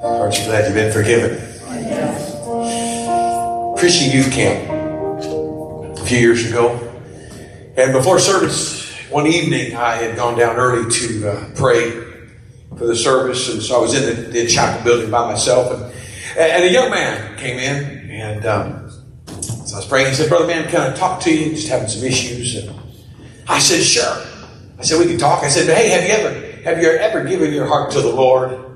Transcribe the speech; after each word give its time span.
Aren't 0.00 0.38
you 0.38 0.44
glad 0.44 0.66
you've 0.66 0.74
been 0.74 0.92
forgiven? 0.92 1.38
Christian 3.76 4.12
Youth 4.12 4.32
Camp 4.32 5.98
a 5.98 6.04
few 6.04 6.18
years 6.18 6.48
ago. 6.48 6.76
And 7.76 7.92
before 7.92 8.20
service, 8.20 8.92
one 9.10 9.26
evening, 9.26 9.74
I 9.74 9.96
had 9.96 10.14
gone 10.14 10.38
down 10.38 10.56
early 10.56 10.88
to 10.88 11.28
uh, 11.28 11.50
pray 11.56 11.90
for 12.76 12.86
the 12.86 12.94
service. 12.94 13.52
And 13.52 13.60
so 13.60 13.76
I 13.76 13.80
was 13.80 13.94
in 13.94 14.04
the, 14.04 14.30
the 14.30 14.46
chapel 14.46 14.84
building 14.84 15.10
by 15.10 15.32
myself. 15.32 15.72
And, 15.72 15.92
and 16.38 16.64
a 16.64 16.70
young 16.70 16.90
man 16.90 17.36
came 17.36 17.58
in. 17.58 18.10
And 18.10 18.46
um, 18.46 18.90
so 19.26 19.74
I 19.74 19.78
was 19.78 19.86
praying. 19.86 20.10
He 20.10 20.14
said, 20.14 20.28
Brother 20.28 20.46
Mann, 20.46 20.68
can 20.68 20.92
I 20.92 20.94
talk 20.94 21.20
to 21.22 21.34
you? 21.34 21.56
Just 21.56 21.68
having 21.68 21.88
some 21.88 22.04
issues. 22.04 22.54
And 22.54 22.72
I 23.48 23.58
said, 23.58 23.82
Sure. 23.82 24.24
I 24.78 24.82
said, 24.82 25.00
We 25.00 25.06
can 25.06 25.18
talk. 25.18 25.42
I 25.42 25.48
said, 25.48 25.66
Hey, 25.66 25.88
have 25.88 26.04
you 26.04 26.28
ever, 26.28 26.62
have 26.62 26.82
you 26.82 26.88
ever 26.88 27.24
given 27.24 27.52
your 27.52 27.66
heart 27.66 27.90
to 27.92 28.00
the 28.00 28.12
Lord? 28.12 28.67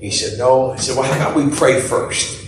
He 0.00 0.10
said, 0.10 0.38
No. 0.38 0.72
I 0.72 0.76
said, 0.76 0.96
Well, 0.96 1.12
how 1.12 1.30
about 1.30 1.36
we 1.36 1.54
pray 1.54 1.80
first? 1.80 2.38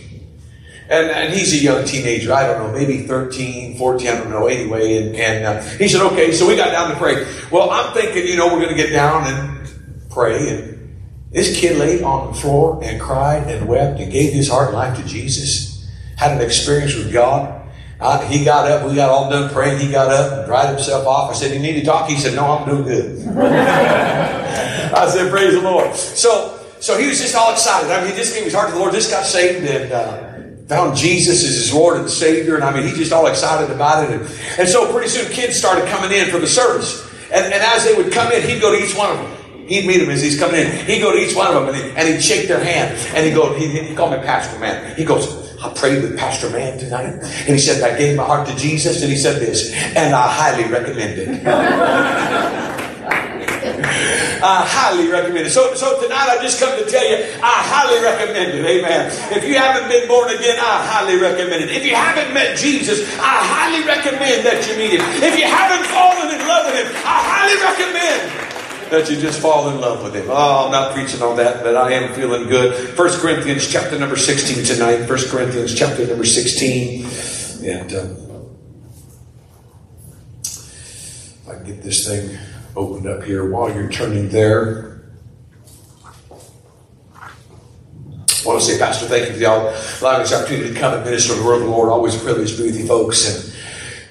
And, 0.89 1.11
and 1.11 1.33
he's 1.33 1.53
a 1.55 1.63
young 1.63 1.85
teenager. 1.85 2.33
I 2.33 2.47
don't 2.47 2.67
know, 2.67 2.79
maybe 2.79 3.07
13, 3.07 3.79
14, 3.79 4.09
I 4.09 4.15
don't 4.15 4.31
know, 4.31 4.47
anyway. 4.47 4.99
And, 4.99 5.17
and 5.17 5.45
uh, 5.45 5.63
he 5.77 5.89
said, 5.89 6.03
Okay, 6.13 6.33
so 6.33 6.47
we 6.47 6.57
got 6.57 6.73
down 6.73 6.91
to 6.91 6.97
pray. 6.97 7.27
Well, 7.51 7.71
I'm 7.71 7.95
thinking, 7.95 8.27
you 8.27 8.37
know, 8.37 8.47
we're 8.47 8.63
going 8.63 8.77
to 8.77 8.83
get 8.83 8.91
down 8.91 9.25
and 9.27 10.11
pray. 10.11 10.49
And 10.49 10.97
this 11.31 11.59
kid 11.59 11.79
laid 11.79 12.03
on 12.03 12.33
the 12.33 12.39
floor 12.39 12.81
and 12.83 13.01
cried 13.01 13.49
and 13.49 13.67
wept 13.69 14.01
and 14.01 14.13
gave 14.13 14.33
his 14.33 14.49
heart 14.49 14.69
and 14.69 14.77
life 14.77 14.97
to 14.99 15.05
Jesus. 15.07 15.91
Had 16.17 16.33
an 16.33 16.41
experience 16.43 16.95
with 16.95 17.13
God. 17.13 17.63
He 18.29 18.45
got 18.45 18.69
up. 18.69 18.89
We 18.89 18.97
got 18.97 19.11
all 19.11 19.31
done 19.31 19.49
praying. 19.51 19.79
He 19.79 19.91
got 19.91 20.11
up 20.11 20.39
and 20.39 20.47
dried 20.47 20.75
himself 20.75 21.07
off. 21.07 21.31
I 21.31 21.35
said, 21.35 21.55
"You 21.55 21.61
need 21.61 21.75
to 21.75 21.85
talk." 21.85 22.09
He 22.09 22.17
said, 22.17 22.35
"No, 22.35 22.45
I'm 22.47 22.69
doing 22.69 22.83
good." 22.83 23.29
I 23.39 25.09
said, 25.09 25.31
"Praise 25.31 25.55
the 25.55 25.63
Lord." 25.63 25.95
So, 25.95 26.62
so 26.83 26.99
he 26.99 27.07
was 27.07 27.21
just 27.21 27.37
all 27.37 27.53
excited. 27.53 27.93
I 27.93 28.01
mean, 28.01 28.11
he 28.11 28.17
just 28.17 28.35
gave 28.35 28.43
his 28.43 28.53
heart 28.53 28.71
to 28.71 28.75
the 28.75 28.81
Lord. 28.81 28.93
Just 28.93 29.09
got 29.09 29.25
saved 29.25 29.65
and 29.65 29.93
uh, 29.93 30.67
found 30.67 30.97
Jesus 30.97 31.45
as 31.45 31.55
his 31.55 31.73
Lord 31.73 31.97
and 32.01 32.11
Savior. 32.11 32.57
And 32.57 32.65
I 32.65 32.75
mean, 32.75 32.83
he's 32.83 32.97
just 32.97 33.13
all 33.13 33.29
excited 33.29 33.71
about 33.71 34.11
it. 34.11 34.21
And, 34.21 34.29
and 34.59 34.69
so 34.69 34.91
pretty 34.93 35.09
soon, 35.09 35.31
kids 35.31 35.55
started 35.55 35.87
coming 35.87 36.11
in 36.11 36.29
for 36.29 36.41
the 36.41 36.47
service. 36.49 37.09
And, 37.27 37.45
and 37.45 37.63
as 37.63 37.85
they 37.85 37.95
would 37.95 38.13
come 38.13 38.33
in, 38.33 38.43
he'd 38.43 38.61
go 38.61 38.77
to 38.77 38.85
each 38.85 38.97
one 38.97 39.13
of 39.13 39.19
them. 39.19 39.69
He'd 39.69 39.87
meet 39.87 39.99
them 39.99 40.11
as 40.11 40.21
he's 40.21 40.37
coming 40.37 40.61
in. 40.61 40.73
He'd 40.87 40.99
go 40.99 41.13
to 41.13 41.19
each 41.19 41.37
one 41.37 41.55
of 41.55 41.67
them 41.67 41.73
and, 41.73 42.09
he, 42.09 42.15
he'd 42.15 42.21
shake 42.21 42.49
their 42.49 42.63
hand. 42.63 42.99
And 43.15 43.25
he'd 43.25 43.35
go, 43.35 43.55
he, 43.55 43.69
he 43.69 43.95
called 43.95 44.11
me 44.11 44.19
Pastor 44.19 44.59
Mann. 44.59 44.97
He 44.97 45.05
goes, 45.05 45.57
I 45.63 45.73
prayed 45.75 46.03
with 46.03 46.19
Pastor 46.19 46.51
Mann 46.51 46.81
tonight. 46.81 47.15
And 47.15 47.49
he 47.49 47.59
said, 47.59 47.81
I 47.81 47.97
gave 47.97 48.17
my 48.17 48.25
heart 48.25 48.49
to 48.49 48.57
Jesus. 48.57 49.03
And 49.03 49.11
he 49.13 49.17
said 49.17 49.41
this, 49.41 49.73
and 49.95 50.17
I 50.17 50.27
highly 50.27 50.65
recommend 50.69 51.21
it. 51.21 52.59
I 54.43 54.67
highly 54.67 55.07
recommend 55.07 55.47
it. 55.47 55.51
So, 55.51 55.75
so 55.75 56.03
tonight 56.03 56.27
I 56.27 56.43
just 56.43 56.59
come 56.59 56.75
to 56.75 56.85
tell 56.85 57.07
you, 57.07 57.17
I 57.39 57.63
highly 57.63 58.03
recommend 58.03 58.59
it. 58.59 58.67
Amen. 58.67 59.07
If 59.31 59.47
you 59.47 59.55
haven't 59.55 59.89
been 59.89 60.09
born 60.09 60.35
again, 60.35 60.59
I 60.59 60.83
highly 60.83 61.17
recommend 61.17 61.63
it. 61.63 61.71
If 61.71 61.87
you 61.87 61.95
haven't 61.95 62.35
met 62.35 62.59
Jesus, 62.59 63.07
I 63.23 63.39
highly 63.39 63.87
recommend 63.87 64.43
that 64.43 64.67
you 64.67 64.75
meet 64.75 64.99
him. 64.99 65.07
If 65.23 65.39
you 65.39 65.47
haven't 65.47 65.87
fallen 65.95 66.35
in 66.35 66.43
love 66.43 66.67
with 66.67 66.83
him, 66.83 66.91
I 67.07 67.19
highly 67.23 67.57
recommend 67.63 68.43
that 68.91 69.09
you 69.09 69.17
just 69.17 69.41
fall 69.41 69.71
in 69.71 69.81
love 69.81 70.03
with 70.03 70.15
him. 70.15 70.27
Oh, 70.29 70.67
I'm 70.67 70.73
not 70.73 70.93
preaching 70.93 71.23
on 71.23 71.37
that, 71.37 71.63
but 71.63 71.77
I 71.77 71.93
am 71.93 72.13
feeling 72.15 72.49
good. 72.49 72.97
First 72.97 73.21
Corinthians 73.21 73.71
chapter 73.71 73.99
number 73.99 74.17
16 74.17 74.65
tonight. 74.65 75.07
First 75.07 75.31
Corinthians 75.31 75.75
chapter 75.75 76.07
number 76.07 76.25
16. 76.25 77.07
And 77.65 77.95
um, 77.95 78.17
I 81.49 81.55
can 81.55 81.65
get 81.65 81.83
this 81.83 82.07
thing 82.07 82.37
opened 82.75 83.07
up 83.07 83.23
here 83.23 83.49
while 83.51 83.73
you're 83.73 83.91
turning 83.91 84.29
there. 84.29 85.01
I 87.15 88.49
want 88.49 88.61
to 88.61 88.67
say, 88.67 88.79
Pastor, 88.79 89.07
thank 89.07 89.29
you 89.29 89.35
for 89.35 89.41
y'all 89.41 89.75
allowing 90.01 90.23
us 90.23 90.33
opportunity 90.33 90.75
to 90.75 90.81
come 90.81 90.95
and 90.95 91.05
minister 91.05 91.35
the 91.35 91.45
word 91.45 91.57
of 91.57 91.61
the 91.61 91.69
Lord. 91.69 91.89
Always 91.91 92.17
a 92.17 92.25
privilege 92.25 92.57
to 92.57 92.59
be 92.59 92.65
with 92.65 92.77
you 92.77 92.87
folks 92.87 93.29
and 93.29 93.55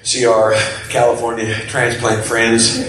see 0.06 0.24
our 0.24 0.54
California 0.88 1.54
transplant 1.66 2.24
friends 2.24 2.88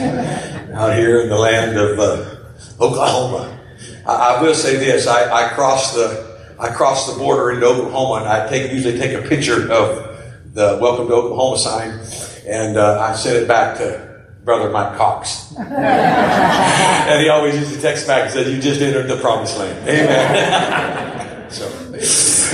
out 0.74 0.96
here 0.96 1.22
in 1.22 1.30
the 1.30 1.38
land 1.38 1.78
of 1.78 2.00
uh, 2.00 2.36
Oklahoma. 2.80 3.60
I, 4.08 4.36
I, 4.36 4.42
will 4.42 4.56
say 4.56 4.78
this: 4.78 5.06
I, 5.06 5.48
I 5.48 5.54
crossed 5.54 5.96
the 5.96 6.56
I 6.60 6.70
crossed 6.70 7.12
the 7.12 7.20
border 7.20 7.52
into 7.52 7.66
Oklahoma, 7.66 8.22
and 8.22 8.28
I 8.30 8.48
take 8.48 8.72
usually 8.72 8.98
take 8.98 9.14
a 9.14 9.28
picture 9.28 9.70
of 9.70 10.54
the 10.54 10.78
"Welcome 10.82 11.08
to 11.08 11.14
Oklahoma" 11.14 11.58
sign, 11.58 12.00
and 12.48 12.78
uh, 12.78 13.02
I 13.02 13.16
sent 13.16 13.36
it 13.36 13.48
back 13.50 13.78
to 13.80 14.13
brother 14.44 14.70
Mike 14.70 14.98
Cox. 14.98 15.56
and 15.58 17.22
he 17.22 17.30
always 17.30 17.56
used 17.56 17.74
to 17.74 17.82
text 17.82 18.08
back 18.08 18.24
and 18.24 18.34
said, 18.34 18.48
You 18.48 18.62
just 18.62 18.82
entered 18.82 19.08
the 19.08 19.18
promised 19.18 19.58
land. 19.58 19.88
Amen. 19.88 21.52
so, 21.52 21.70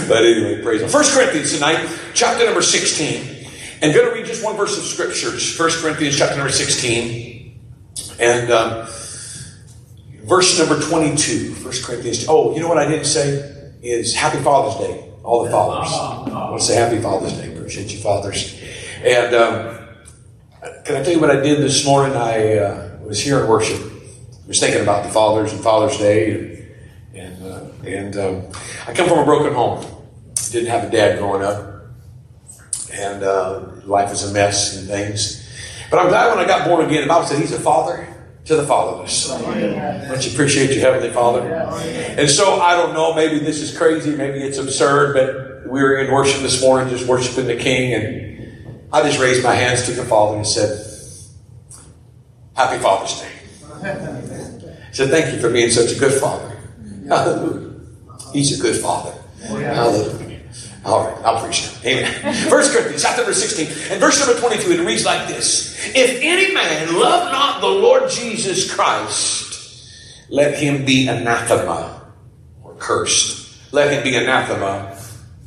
but 0.07 0.23
anyway, 0.23 0.61
praise 0.61 0.81
him. 0.81 0.89
First 0.89 1.13
Corinthians 1.13 1.53
tonight, 1.53 1.87
chapter 2.13 2.45
number 2.45 2.61
16. 2.61 3.37
And 3.81 3.93
going 3.93 4.09
to 4.09 4.13
read 4.13 4.25
just 4.25 4.43
one 4.43 4.57
verse 4.57 4.77
of 4.77 4.83
scriptures. 4.83 5.55
First 5.55 5.81
Corinthians 5.81 6.17
chapter 6.17 6.35
number 6.35 6.51
16. 6.51 7.59
And 8.19 8.51
um, 8.51 8.85
verse 10.23 10.59
number 10.59 10.79
22. 10.81 11.53
First 11.53 11.85
Corinthians. 11.85 12.25
Oh, 12.27 12.53
you 12.53 12.61
know 12.61 12.67
what 12.67 12.77
I 12.77 12.87
didn't 12.87 13.05
say? 13.05 13.55
Is 13.81 14.13
Happy 14.13 14.39
Father's 14.39 14.85
Day. 14.85 15.05
All 15.23 15.45
the 15.45 15.51
fathers. 15.51 15.93
I 15.93 16.49
want 16.49 16.59
to 16.59 16.67
say 16.67 16.75
Happy 16.75 17.01
Father's 17.01 17.33
Day. 17.33 17.55
Appreciate 17.55 17.91
you, 17.93 17.99
fathers. 17.99 18.61
And 19.03 19.33
um, 19.33 19.78
can 20.61 20.95
I 20.95 21.03
tell 21.03 21.13
you 21.13 21.19
what 21.19 21.31
I 21.31 21.39
did 21.39 21.61
this 21.61 21.85
morning? 21.85 22.15
I 22.15 22.57
uh, 22.57 22.97
was 23.01 23.23
here 23.23 23.39
in 23.39 23.47
worship. 23.47 23.79
I 23.79 24.47
was 24.47 24.59
thinking 24.59 24.81
about 24.81 25.03
the 25.03 25.09
fathers 25.09 25.53
and 25.53 25.61
Father's 25.61 25.97
Day, 25.97 26.33
and 26.33 26.59
and, 27.13 27.43
uh, 27.43 27.65
and 27.85 28.17
um, 28.17 28.51
I 28.87 28.93
come 28.93 29.07
from 29.07 29.19
a 29.19 29.25
broken 29.25 29.53
home. 29.53 29.85
Didn't 30.51 30.69
have 30.69 30.85
a 30.85 30.89
dad 30.89 31.19
growing 31.19 31.43
up, 31.43 31.85
and 32.91 33.23
uh, 33.23 33.67
life 33.85 34.09
was 34.09 34.29
a 34.29 34.33
mess 34.33 34.77
and 34.77 34.87
things. 34.87 35.47
But 35.89 35.99
I'm 35.99 36.09
glad 36.09 36.35
when 36.35 36.43
I 36.43 36.47
got 36.47 36.67
born 36.67 36.85
again. 36.85 37.01
The 37.01 37.07
Bible 37.07 37.27
said 37.27 37.39
He's 37.39 37.51
a 37.51 37.59
father 37.59 38.07
to 38.45 38.55
the 38.55 38.65
fatherless. 38.65 39.29
You 40.25 40.31
appreciate 40.33 40.71
your 40.71 40.81
heavenly 40.81 41.11
Father? 41.11 41.41
And 41.41 42.29
so 42.29 42.59
I 42.59 42.75
don't 42.75 42.93
know. 42.93 43.13
Maybe 43.13 43.39
this 43.39 43.61
is 43.61 43.77
crazy. 43.77 44.15
Maybe 44.15 44.39
it's 44.39 44.57
absurd. 44.57 45.13
But 45.13 45.71
we 45.71 45.81
were 45.81 45.97
in 45.97 46.11
worship 46.11 46.41
this 46.41 46.61
morning, 46.61 46.89
just 46.89 47.07
worshiping 47.07 47.47
the 47.47 47.55
King, 47.55 47.93
and 47.93 48.28
I 48.91 49.03
just 49.03 49.19
raised 49.19 49.43
my 49.43 49.53
hands 49.53 49.85
to 49.85 49.91
the 49.91 50.03
Father 50.03 50.37
and 50.37 50.47
said, 50.47 50.85
Happy 52.55 52.81
Father's 52.81 53.21
Day. 53.21 53.31
I 53.83 54.91
said, 54.91 55.09
Thank 55.09 55.33
you 55.33 55.39
for 55.39 55.51
being 55.51 55.69
such 55.69 55.95
a 55.95 55.99
good 55.99 56.19
Father. 56.19 56.57
Hallelujah. 57.07 57.79
He's 58.33 58.59
a 58.59 58.61
good 58.61 58.81
Father. 58.81 59.13
Hallelujah. 59.41 60.39
All 60.85 61.05
right, 61.05 61.25
I'll 61.25 61.43
preach 61.43 61.67
it. 61.67 61.85
Amen. 61.85 62.49
First 62.49 62.71
Corinthians 62.71 63.03
chapter 63.03 63.21
number 63.21 63.33
16 63.33 63.91
and 63.91 63.99
verse 63.99 64.19
number 64.25 64.39
22, 64.39 64.71
it 64.71 64.85
reads 64.85 65.05
like 65.05 65.27
this 65.27 65.77
If 65.93 66.19
any 66.21 66.53
man 66.53 66.97
love 66.97 67.31
not 67.31 67.61
the 67.61 67.67
Lord 67.67 68.09
Jesus 68.09 68.73
Christ, 68.73 69.89
let 70.29 70.57
him 70.57 70.85
be 70.85 71.07
anathema 71.07 72.11
or 72.63 72.75
cursed. 72.75 73.73
Let 73.73 73.91
him 73.93 74.03
be 74.03 74.15
anathema 74.15 74.97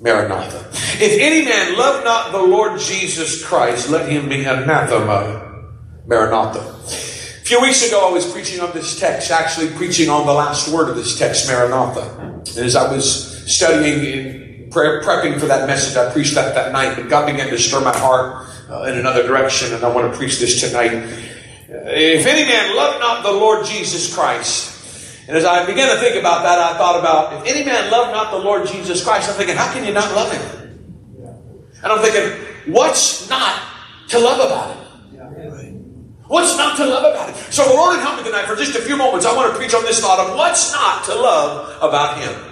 Maranatha. 0.00 0.71
If 1.00 1.20
any 1.20 1.44
man 1.44 1.76
love 1.78 2.04
not 2.04 2.32
the 2.32 2.42
Lord 2.42 2.78
Jesus 2.78 3.44
Christ, 3.44 3.88
let 3.88 4.08
him 4.10 4.28
be 4.28 4.44
anathema. 4.44 5.52
Maranatha. 6.06 6.60
A 6.60 7.44
few 7.44 7.60
weeks 7.60 7.86
ago, 7.86 8.08
I 8.08 8.12
was 8.12 8.30
preaching 8.30 8.60
on 8.60 8.72
this 8.72 8.98
text, 8.98 9.30
actually 9.30 9.70
preaching 9.70 10.08
on 10.08 10.26
the 10.26 10.32
last 10.32 10.68
word 10.68 10.88
of 10.88 10.96
this 10.96 11.18
text, 11.18 11.48
Maranatha. 11.48 12.42
And 12.56 12.58
as 12.58 12.76
I 12.76 12.90
was 12.92 13.50
studying 13.52 14.26
and 14.26 14.72
prepping 14.72 15.38
for 15.38 15.46
that 15.46 15.66
message, 15.66 15.96
I 15.96 16.12
preached 16.12 16.34
that 16.34 16.54
that 16.54 16.72
night, 16.72 16.96
but 16.96 17.08
God 17.08 17.26
began 17.26 17.48
to 17.50 17.58
stir 17.58 17.80
my 17.80 17.96
heart 17.96 18.46
uh, 18.70 18.82
in 18.84 18.98
another 18.98 19.26
direction, 19.26 19.74
and 19.74 19.84
I 19.84 19.94
want 19.94 20.10
to 20.10 20.16
preach 20.16 20.38
this 20.38 20.60
tonight. 20.60 20.92
If 21.68 22.26
any 22.26 22.44
man 22.48 22.76
love 22.76 23.00
not 23.00 23.22
the 23.22 23.32
Lord 23.32 23.64
Jesus 23.66 24.14
Christ, 24.14 25.28
and 25.28 25.36
as 25.36 25.44
I 25.44 25.64
began 25.66 25.94
to 25.94 26.00
think 26.00 26.16
about 26.16 26.42
that, 26.42 26.58
I 26.58 26.76
thought 26.76 26.98
about 26.98 27.32
if 27.34 27.54
any 27.54 27.64
man 27.64 27.90
love 27.90 28.12
not 28.12 28.30
the 28.30 28.38
Lord 28.38 28.66
Jesus 28.66 29.04
Christ, 29.04 29.30
I'm 29.30 29.36
thinking, 29.36 29.56
how 29.56 29.72
can 29.72 29.84
you 29.84 29.92
not 29.92 30.14
love 30.14 30.32
him? 30.32 30.61
And 31.82 31.92
I'm 31.92 32.00
thinking, 32.00 32.46
what's 32.72 33.28
not 33.28 33.60
to 34.08 34.18
love 34.18 34.38
about 34.38 34.76
him? 34.76 34.82
What's 36.32 36.56
not 36.56 36.78
to 36.78 36.86
love 36.86 37.04
about 37.04 37.28
it? 37.28 37.36
So 37.52 37.62
Lord 37.74 37.98
help 38.00 38.16
me 38.16 38.24
tonight 38.24 38.46
for 38.46 38.56
just 38.56 38.74
a 38.74 38.80
few 38.80 38.96
moments. 38.96 39.26
I 39.26 39.36
want 39.36 39.52
to 39.52 39.58
preach 39.58 39.74
on 39.74 39.82
this 39.84 40.00
thought 40.00 40.18
of 40.18 40.34
what's 40.34 40.72
not 40.72 41.04
to 41.04 41.14
love 41.14 41.76
about 41.82 42.16
Him. 42.16 42.51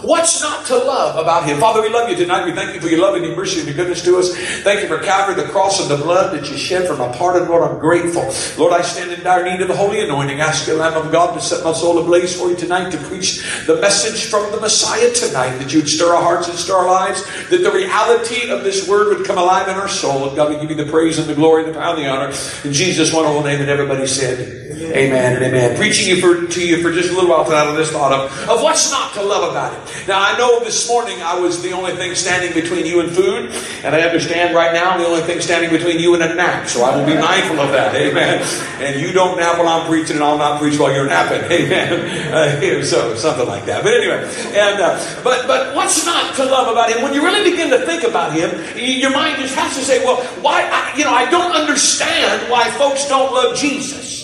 What's 0.00 0.40
not 0.40 0.64
to 0.66 0.76
love 0.76 1.16
about 1.16 1.44
Him? 1.44 1.60
Father, 1.60 1.82
we 1.82 1.90
love 1.90 2.08
you 2.08 2.16
tonight. 2.16 2.46
We 2.46 2.52
thank 2.52 2.74
you 2.74 2.80
for 2.80 2.88
your 2.88 3.00
love 3.00 3.14
and 3.14 3.24
your 3.24 3.36
mercy 3.36 3.58
and 3.58 3.68
your 3.68 3.76
goodness 3.76 4.02
to 4.04 4.16
us. 4.16 4.34
Thank 4.62 4.80
you 4.80 4.88
for 4.88 4.98
Calvary, 4.98 5.34
the 5.34 5.48
cross 5.50 5.80
and 5.80 5.90
the 5.90 6.02
blood 6.02 6.34
that 6.34 6.50
you 6.50 6.56
shed 6.56 6.88
for 6.88 6.96
my 6.96 7.14
pardon. 7.14 7.48
Lord, 7.48 7.62
I'm 7.62 7.78
grateful. 7.78 8.32
Lord, 8.56 8.72
I 8.72 8.80
stand 8.80 9.12
in 9.12 9.22
dire 9.22 9.44
need 9.44 9.60
of 9.60 9.68
the 9.68 9.76
holy 9.76 10.00
anointing. 10.00 10.40
Ask 10.40 10.66
you, 10.66 10.74
Lamb 10.74 10.94
of 10.94 11.12
God, 11.12 11.34
to 11.34 11.40
set 11.40 11.62
my 11.62 11.74
soul 11.74 11.98
ablaze 11.98 12.34
for 12.34 12.48
you 12.48 12.56
tonight 12.56 12.90
to 12.90 12.98
preach 12.98 13.44
the 13.66 13.80
message 13.80 14.30
from 14.30 14.50
the 14.50 14.60
Messiah 14.60 15.12
tonight, 15.12 15.58
that 15.58 15.74
you'd 15.74 15.88
stir 15.88 16.14
our 16.14 16.22
hearts 16.22 16.48
and 16.48 16.58
stir 16.58 16.74
our 16.74 16.86
lives, 16.86 17.22
that 17.50 17.58
the 17.58 17.70
reality 17.70 18.48
of 18.48 18.64
this 18.64 18.88
word 18.88 19.16
would 19.16 19.26
come 19.26 19.36
alive 19.36 19.68
in 19.68 19.74
our 19.74 19.88
soul. 19.88 20.26
And 20.26 20.36
God, 20.36 20.48
we 20.48 20.60
give 20.60 20.70
you 20.70 20.84
the 20.84 20.90
praise 20.90 21.18
and 21.18 21.28
the 21.28 21.34
glory 21.34 21.64
and 21.64 21.74
the 21.74 21.78
power 21.78 21.94
and 21.94 22.02
the 22.02 22.08
honor. 22.08 22.28
In 22.64 22.72
Jesus' 22.72 23.12
wonderful 23.12 23.42
name, 23.42 23.60
and 23.60 23.68
everybody 23.68 24.06
said, 24.06 24.71
Amen 24.90 25.36
and 25.36 25.44
amen. 25.44 25.76
Preaching 25.76 26.08
you 26.08 26.20
for, 26.20 26.46
to 26.46 26.66
you 26.66 26.82
for 26.82 26.92
just 26.92 27.10
a 27.10 27.14
little 27.14 27.30
while 27.30 27.44
tonight 27.44 27.66
on 27.66 27.76
this 27.76 27.90
thought 27.90 28.12
of, 28.12 28.30
of 28.48 28.62
what's 28.62 28.90
not 28.90 29.14
to 29.14 29.22
love 29.22 29.50
about 29.50 29.72
it. 29.72 30.08
Now, 30.08 30.20
I 30.20 30.36
know 30.36 30.60
this 30.64 30.88
morning 30.88 31.22
I 31.22 31.38
was 31.38 31.62
the 31.62 31.72
only 31.72 31.92
thing 31.92 32.14
standing 32.14 32.52
between 32.52 32.86
you 32.86 33.00
and 33.00 33.10
food, 33.10 33.52
and 33.84 33.94
I 33.94 34.00
understand 34.00 34.54
right 34.54 34.72
now 34.72 34.90
I'm 34.90 35.00
the 35.00 35.06
only 35.06 35.22
thing 35.22 35.40
standing 35.40 35.70
between 35.70 35.98
you 36.00 36.14
and 36.14 36.22
a 36.22 36.34
nap, 36.34 36.66
so 36.66 36.82
I 36.84 36.96
will 36.96 37.06
be 37.06 37.14
mindful 37.14 37.60
of 37.60 37.70
that. 37.72 37.94
Amen. 37.94 38.42
And 38.80 39.00
you 39.00 39.12
don't 39.12 39.38
nap 39.38 39.58
while 39.58 39.68
I'm 39.68 39.86
preaching, 39.86 40.16
and 40.16 40.24
I'll 40.24 40.38
not 40.38 40.60
preach 40.60 40.78
while 40.78 40.92
you're 40.92 41.06
napping. 41.06 41.42
Amen. 41.52 42.32
Uh, 42.32 42.82
so, 42.82 43.14
something 43.14 43.46
like 43.46 43.66
that. 43.66 43.82
But 43.84 43.94
anyway, 43.94 44.24
and 44.56 44.80
uh, 44.80 45.22
but 45.22 45.46
but 45.46 45.74
what's 45.76 46.04
not 46.04 46.34
to 46.36 46.44
love 46.44 46.68
about 46.68 46.90
him? 46.90 47.02
When 47.02 47.14
you 47.14 47.22
really 47.22 47.48
begin 47.48 47.70
to 47.70 47.84
think 47.86 48.02
about 48.02 48.32
him, 48.32 48.50
your 48.76 49.12
mind 49.12 49.38
just 49.38 49.54
has 49.54 49.76
to 49.76 49.82
say, 49.82 50.04
well, 50.04 50.22
why, 50.42 50.62
I, 50.62 50.96
you 50.96 51.04
know, 51.04 51.12
I 51.12 51.30
don't 51.30 51.52
understand 51.52 52.50
why 52.50 52.70
folks 52.70 53.08
don't 53.08 53.32
love 53.32 53.56
Jesus. 53.56 54.21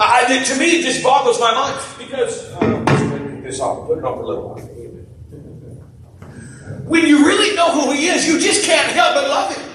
I, 0.00 0.44
to 0.44 0.58
me, 0.58 0.78
it 0.78 0.82
just 0.82 1.02
boggles 1.02 1.40
my 1.40 1.52
mind 1.52 1.80
because 1.98 2.52
uh, 2.54 3.42
this 3.42 3.60
off, 3.60 3.86
put 3.86 3.98
it 3.98 4.04
off 4.04 4.18
a 4.18 4.22
little 4.22 4.50
while. 4.50 4.58
When 6.84 7.04
you 7.06 7.26
really 7.26 7.54
know 7.56 7.72
who 7.72 7.92
He 7.92 8.06
is, 8.06 8.26
you 8.26 8.38
just 8.38 8.64
can't 8.64 8.90
help 8.92 9.14
but 9.14 9.28
love 9.28 9.56
Him. 9.56 9.68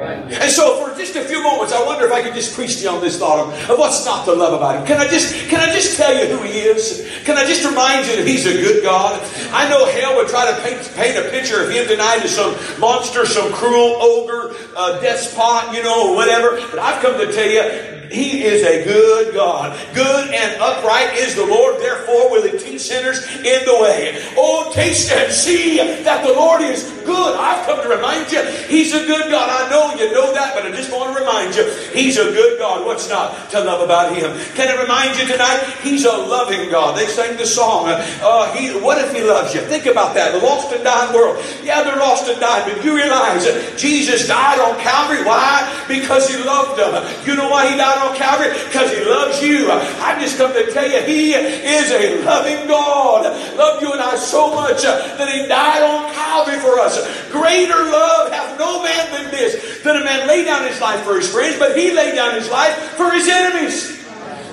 And 0.00 0.50
so, 0.50 0.82
for 0.82 0.96
just 0.98 1.14
a 1.14 1.22
few 1.22 1.42
moments, 1.42 1.72
I 1.72 1.84
wonder 1.84 2.04
if 2.04 2.12
I 2.12 2.20
could 2.20 2.34
just 2.34 2.54
preach 2.54 2.78
to 2.78 2.82
you 2.82 2.90
on 2.90 3.00
this 3.00 3.18
thought 3.18 3.38
of, 3.38 3.70
of, 3.70 3.78
what's 3.78 4.04
not 4.04 4.24
to 4.24 4.32
love 4.32 4.52
about 4.52 4.80
Him. 4.80 4.86
Can 4.86 4.98
I 4.98 5.06
just 5.06 5.48
can 5.48 5.60
I 5.60 5.72
just 5.72 5.96
tell 5.96 6.12
you 6.12 6.36
who 6.36 6.42
He 6.42 6.60
is? 6.60 7.08
Can 7.24 7.36
I 7.36 7.44
just 7.44 7.64
remind 7.64 8.06
you 8.06 8.16
that 8.16 8.26
He's 8.26 8.44
a 8.46 8.52
good 8.52 8.82
God? 8.82 9.20
I 9.52 9.68
know 9.68 9.86
hell 9.86 10.16
would 10.16 10.28
try 10.28 10.50
to 10.50 10.60
paint, 10.62 10.90
paint 10.96 11.16
a 11.16 11.30
picture 11.30 11.62
of 11.62 11.70
Him 11.70 11.86
tonight 11.86 12.22
as 12.24 12.34
some 12.34 12.54
monster, 12.80 13.24
some 13.24 13.52
cruel 13.52 13.96
ogre, 14.00 14.54
uh, 14.76 15.00
despot, 15.00 15.74
you 15.74 15.82
know, 15.82 16.14
whatever. 16.14 16.60
But 16.70 16.80
I've 16.80 17.00
come 17.00 17.16
to 17.18 17.32
tell 17.32 17.48
you, 17.48 17.93
he 18.10 18.42
is 18.44 18.62
a 18.62 18.84
good 18.84 19.34
God. 19.34 19.78
Good 19.94 20.32
and 20.32 20.60
upright 20.60 21.14
is 21.14 21.34
the 21.34 21.46
Lord, 21.46 21.80
therefore 21.80 22.30
will 22.30 22.42
He 22.42 22.58
teach 22.58 22.82
sinners 22.82 23.24
in 23.36 23.64
the 23.64 23.78
way. 23.80 24.20
Oh, 24.36 24.70
taste 24.72 25.10
and 25.12 25.32
see 25.32 25.76
that 25.78 26.24
the 26.24 26.32
Lord 26.32 26.62
is 26.62 26.84
good. 27.04 27.36
I've 27.36 27.66
come 27.66 27.82
to 27.82 27.88
remind 27.88 28.30
you, 28.32 28.42
He's 28.68 28.92
a 28.92 29.04
good 29.06 29.30
God. 29.30 29.48
I 29.48 29.70
know 29.70 29.94
you 29.94 30.12
know 30.12 30.32
that, 30.32 30.54
but 30.54 30.66
I 30.66 30.70
just 30.70 30.92
want 30.92 31.14
to 31.14 31.20
remind 31.20 31.54
you, 31.54 31.64
He's 31.92 32.16
a 32.16 32.24
good 32.32 32.58
God. 32.58 32.84
What's 32.84 33.08
not 33.08 33.50
to 33.50 33.60
love 33.60 33.82
about 33.82 34.16
Him? 34.16 34.32
Can 34.54 34.68
I 34.68 34.80
remind 34.80 35.18
you 35.18 35.26
tonight, 35.26 35.62
He's 35.82 36.04
a 36.04 36.12
loving 36.12 36.70
God. 36.70 36.98
They 36.98 37.06
sang 37.06 37.36
the 37.36 37.46
song, 37.46 37.86
uh, 37.88 38.52
he, 38.54 38.70
What 38.80 38.98
if 38.98 39.14
He 39.14 39.22
loves 39.22 39.54
you? 39.54 39.60
Think 39.62 39.86
about 39.86 40.14
that. 40.14 40.32
The 40.32 40.44
lost 40.44 40.72
and 40.72 40.82
dying 40.82 41.14
world. 41.14 41.42
Yeah, 41.62 41.82
they're 41.82 41.96
lost 41.96 42.28
and 42.28 42.40
dying, 42.40 42.72
but 42.72 42.84
you 42.84 42.96
realize 42.96 43.44
that 43.44 43.78
Jesus 43.78 44.26
died 44.26 44.58
on 44.58 44.78
Calvary. 44.80 45.24
Why? 45.24 45.64
Because 45.88 46.28
He 46.28 46.42
loved 46.42 46.78
them. 46.78 46.94
You 47.26 47.36
know 47.36 47.48
why 47.48 47.70
He 47.70 47.76
died 47.76 47.93
on 47.98 48.16
Calvary? 48.16 48.52
Because 48.66 48.90
He 48.90 49.04
loves 49.04 49.42
you. 49.42 49.70
I've 49.70 50.20
just 50.20 50.38
come 50.38 50.52
to 50.52 50.70
tell 50.72 50.90
you, 50.90 51.02
He 51.02 51.32
is 51.34 51.90
a 51.90 52.22
loving 52.24 52.66
God. 52.66 53.24
Loved 53.56 53.82
you 53.82 53.92
and 53.92 54.00
I 54.00 54.16
so 54.16 54.54
much 54.54 54.82
that 54.82 55.28
He 55.28 55.46
died 55.46 55.82
on 55.82 56.12
Calvary 56.14 56.58
for 56.58 56.78
us. 56.80 56.98
Greater 57.30 57.74
love 57.74 58.32
hath 58.32 58.58
no 58.58 58.82
man 58.82 59.12
than 59.12 59.30
this, 59.30 59.82
that 59.82 59.96
a 59.96 60.04
man 60.04 60.26
lay 60.28 60.44
down 60.44 60.66
his 60.66 60.80
life 60.80 61.02
for 61.02 61.16
his 61.16 61.30
friends, 61.30 61.58
but 61.58 61.76
He 61.76 61.92
laid 61.92 62.14
down 62.14 62.34
His 62.34 62.50
life 62.50 62.74
for 62.96 63.10
His 63.10 63.28
enemies. 63.28 64.02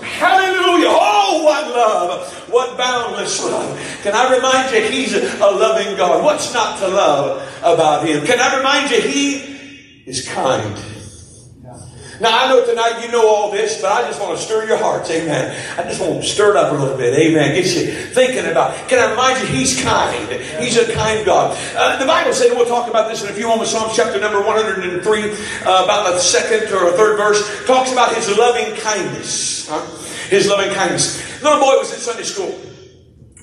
Hallelujah. 0.02 0.88
Oh, 0.90 1.44
what 1.44 1.68
love. 1.68 2.34
What 2.52 2.78
boundless 2.78 3.44
love. 3.44 3.80
Can 4.04 4.14
I 4.14 4.36
remind 4.36 4.74
you, 4.74 4.82
He's 4.82 5.14
a 5.14 5.40
loving 5.40 5.96
God. 5.98 6.24
What's 6.24 6.54
not 6.54 6.80
to 6.80 6.88
love 6.88 7.42
about 7.60 8.06
Him? 8.06 8.26
Can 8.26 8.40
I 8.40 8.58
remind 8.58 8.92
you, 8.92 9.02
He 9.02 10.04
is 10.06 10.28
kind. 10.28 10.91
Now, 12.22 12.46
I 12.46 12.50
know 12.50 12.64
tonight 12.64 13.04
you 13.04 13.12
know 13.12 13.28
all 13.28 13.50
this, 13.50 13.82
but 13.82 13.92
I 13.92 14.08
just 14.08 14.22
want 14.22 14.38
to 14.38 14.46
stir 14.46 14.68
your 14.68 14.78
hearts. 14.78 15.10
Amen. 15.10 15.58
I 15.76 15.82
just 15.82 16.00
want 16.00 16.22
to 16.22 16.30
stir 16.30 16.52
it 16.52 16.56
up 16.56 16.72
a 16.72 16.76
little 16.76 16.96
bit. 16.96 17.18
Amen. 17.18 17.56
Get 17.56 17.66
you 17.66 17.92
thinking 17.92 18.46
about. 18.46 18.76
Can 18.88 19.00
I 19.00 19.10
remind 19.10 19.42
you, 19.42 19.48
He's 19.48 19.82
kind. 19.82 20.32
He's 20.62 20.78
a 20.78 20.94
kind 20.94 21.26
God. 21.26 21.58
Uh, 21.76 21.98
the 21.98 22.06
Bible 22.06 22.32
says, 22.32 22.52
we'll 22.52 22.68
talk 22.68 22.88
about 22.88 23.10
this 23.10 23.24
in 23.24 23.30
a 23.30 23.34
few 23.34 23.48
moments, 23.48 23.72
Psalms 23.72 23.96
chapter 23.96 24.20
number 24.20 24.40
103, 24.40 25.32
uh, 25.32 25.84
about 25.84 26.14
the 26.14 26.20
second 26.20 26.72
or 26.72 26.92
third 26.92 27.18
verse, 27.18 27.66
talks 27.66 27.92
about 27.92 28.14
His 28.14 28.38
loving 28.38 28.76
kindness. 28.76 29.68
Huh? 29.68 29.84
His 30.30 30.48
loving 30.48 30.72
kindness. 30.76 31.42
Little 31.42 31.60
boy 31.60 31.80
was 31.80 31.92
in 31.92 32.00
Sunday 32.00 32.24
school 32.24 32.52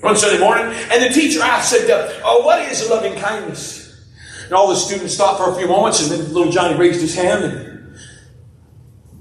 one 0.03 0.17
Sunday 0.17 0.39
morning, 0.39 0.73
and 0.93 1.03
the 1.03 1.09
teacher 1.09 1.43
asked, 1.43 1.73
said, 1.73 1.91
Oh, 2.23 2.45
what 2.45 2.63
is 2.71 2.89
loving 2.89 3.17
kindness? 3.17 4.07
And 4.45 4.53
all 4.53 4.69
the 4.69 4.77
students 4.77 5.15
stopped 5.15 5.43
for 5.43 5.51
a 5.51 5.57
few 5.57 5.67
moments, 5.67 6.01
and 6.01 6.13
then 6.13 6.33
little 6.33 6.53
Johnny 6.53 6.79
raised 6.79 7.01
his 7.01 7.17
hand 7.17 7.43
and 7.43 7.78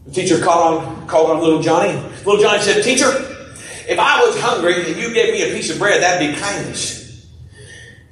the 0.08 0.14
teacher 0.14 0.40
called 0.40 0.84
on, 0.84 1.08
called 1.08 1.32
on 1.32 1.42
little 1.42 1.62
Johnny. 1.62 1.94
Little 2.26 2.42
Johnny 2.42 2.62
said, 2.62 2.84
Teacher, 2.84 3.12
if 3.88 4.00
I 4.00 4.26
was 4.26 4.40
hungry 4.40 4.86
and 4.86 5.00
you 5.00 5.14
gave 5.14 5.34
me 5.34 5.44
a 5.44 5.54
piece 5.54 5.70
of 5.70 5.78
bread, 5.78 6.02
that'd 6.02 6.34
be 6.34 6.40
kindness. 6.40 6.97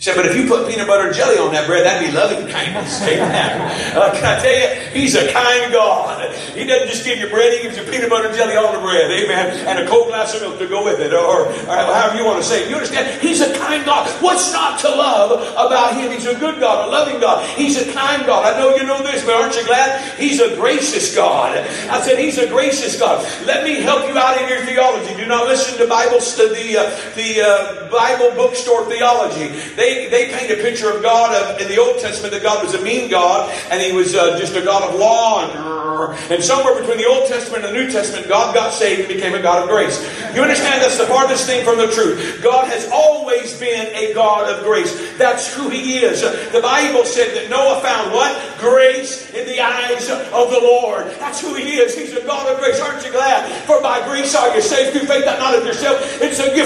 Said, 0.05 0.15
but 0.15 0.27
if 0.27 0.37
you 0.37 0.45
put 0.45 0.69
peanut 0.69 0.85
butter 0.85 1.07
and 1.07 1.15
jelly 1.15 1.41
on 1.41 1.49
that 1.57 1.65
bread, 1.65 1.81
that'd 1.81 2.05
be 2.05 2.13
loving 2.13 2.45
kindness. 2.45 3.01
Uh, 3.95 4.11
can 4.11 4.25
I 4.25 4.41
tell 4.43 4.51
you, 4.51 4.91
He's 4.91 5.15
a 5.15 5.31
kind 5.31 5.71
God. 5.71 6.35
He 6.53 6.65
doesn't 6.65 6.89
just 6.89 7.05
give 7.05 7.17
you 7.17 7.29
bread, 7.29 7.53
He 7.53 7.63
gives 7.63 7.77
you 7.77 7.83
peanut 7.83 8.09
butter 8.09 8.27
and 8.27 8.35
jelly 8.35 8.57
on 8.57 8.75
the 8.75 8.81
bread. 8.81 9.09
Amen. 9.09 9.55
And 9.65 9.79
a 9.79 9.87
cold 9.87 10.09
glass 10.09 10.35
of 10.35 10.41
milk 10.41 10.59
to 10.59 10.67
go 10.67 10.83
with 10.83 10.99
it, 10.99 11.13
or, 11.13 11.47
or 11.47 11.75
however 11.95 12.17
you 12.17 12.25
want 12.25 12.43
to 12.43 12.47
say 12.47 12.63
it. 12.63 12.69
You 12.69 12.75
understand? 12.75 13.21
He's 13.21 13.39
a 13.39 13.55
kind 13.57 13.85
God. 13.85 14.09
What's 14.21 14.51
not 14.51 14.79
to 14.81 14.89
love 14.89 15.31
about 15.53 15.95
Him? 15.95 16.11
He's 16.11 16.25
a 16.25 16.37
good 16.37 16.59
God, 16.59 16.89
a 16.89 16.91
loving 16.91 17.21
God. 17.21 17.47
He's 17.55 17.77
a 17.77 17.91
kind 17.93 18.25
God. 18.25 18.53
I 18.53 18.59
know 18.59 18.75
you 18.75 18.83
know 18.83 19.01
this, 19.01 19.23
but 19.23 19.33
aren't 19.33 19.55
you 19.55 19.65
glad? 19.65 20.19
He's 20.19 20.41
a 20.41 20.55
gracious 20.55 21.15
God. 21.15 21.57
I 21.57 22.01
said, 22.01 22.19
He's 22.19 22.37
a 22.37 22.47
gracious 22.47 22.99
God. 22.99 23.23
Let 23.45 23.63
me 23.63 23.75
help 23.75 24.07
you 24.09 24.17
out 24.17 24.41
in 24.41 24.49
your 24.49 24.59
theology. 24.65 25.15
Do 25.15 25.25
not 25.25 25.47
listen 25.47 25.77
to 25.79 25.87
Bible, 25.87 26.19
to 26.19 26.49
the, 26.49 26.77
uh, 26.77 27.15
the 27.15 27.41
uh, 27.41 27.89
Bible 27.89 28.35
bookstore 28.35 28.85
theology. 28.89 29.47
They 29.75 29.94
they, 29.95 30.09
they 30.09 30.31
paint 30.31 30.51
a 30.51 30.61
picture 30.61 30.91
of 30.91 31.01
God 31.01 31.33
of, 31.35 31.61
in 31.61 31.67
the 31.67 31.79
Old 31.79 31.99
Testament 31.99 32.33
that 32.33 32.43
God 32.43 32.63
was 32.63 32.73
a 32.73 32.81
mean 32.81 33.09
God 33.09 33.49
and 33.71 33.81
he 33.81 33.93
was 33.93 34.15
uh, 34.15 34.37
just 34.37 34.55
a 34.55 34.61
God 34.61 34.83
of 34.89 34.99
law 34.99 35.45
and, 35.45 36.31
and 36.31 36.43
somewhere 36.43 36.79
between 36.79 36.97
the 36.97 37.05
Old 37.05 37.27
Testament 37.27 37.65
and 37.65 37.75
the 37.75 37.79
New 37.79 37.89
Testament, 37.89 38.27
God 38.27 38.53
got 38.53 38.73
saved 38.73 38.99
and 39.01 39.09
became 39.09 39.33
a 39.33 39.41
God 39.41 39.63
of 39.63 39.69
grace. 39.69 39.99
You 40.35 40.41
understand 40.41 40.81
that's 40.81 40.97
the 40.97 41.07
farthest 41.07 41.45
thing 41.45 41.63
from 41.63 41.77
the 41.77 41.87
truth. 41.87 42.41
God 42.43 42.67
has 42.67 42.89
always 42.91 43.57
been 43.59 43.87
a 43.95 44.13
God 44.13 44.51
of 44.51 44.63
grace. 44.65 44.91
That's 45.17 45.53
who 45.53 45.69
he 45.69 45.99
is. 45.99 46.21
The 46.21 46.61
Bible 46.61 47.05
said 47.05 47.35
that 47.35 47.49
Noah 47.49 47.81
found 47.81 48.11
what? 48.11 48.35
Grace 48.59 49.31
in 49.31 49.45
the 49.47 49.61
eyes 49.61 50.09
of 50.09 50.51
the 50.51 50.59
Lord. 50.59 51.07
That's 51.19 51.39
who 51.39 51.53
he 51.53 51.77
is. 51.77 51.95
He's 51.95 52.13
a 52.13 52.25
God 52.25 52.51
of 52.51 52.59
grace. 52.59 52.79
Aren't 52.79 53.05
you 53.05 53.11
glad? 53.11 53.51
For 53.63 53.81
by 53.81 54.05
grace 54.07 54.35
are 54.35 54.53
you 54.55 54.61
saved 54.61 54.97
through 54.97 55.07
faith, 55.07 55.25
not 55.25 55.55
of 55.55 55.65
yourself. 55.65 55.99
It's 56.21 56.39
a 56.39 56.53
gift 56.53 56.64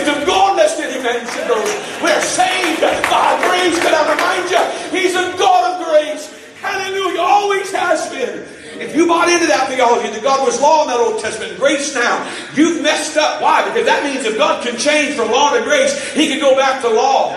Because 13.80 13.96
that 13.96 14.04
means 14.04 14.28
if 14.28 14.36
God 14.36 14.60
can 14.60 14.76
change 14.76 15.16
from 15.16 15.32
law 15.32 15.56
to 15.56 15.64
grace, 15.64 15.96
He 16.12 16.28
can 16.28 16.44
go 16.44 16.52
back 16.52 16.84
to 16.84 16.92
law. 16.92 17.32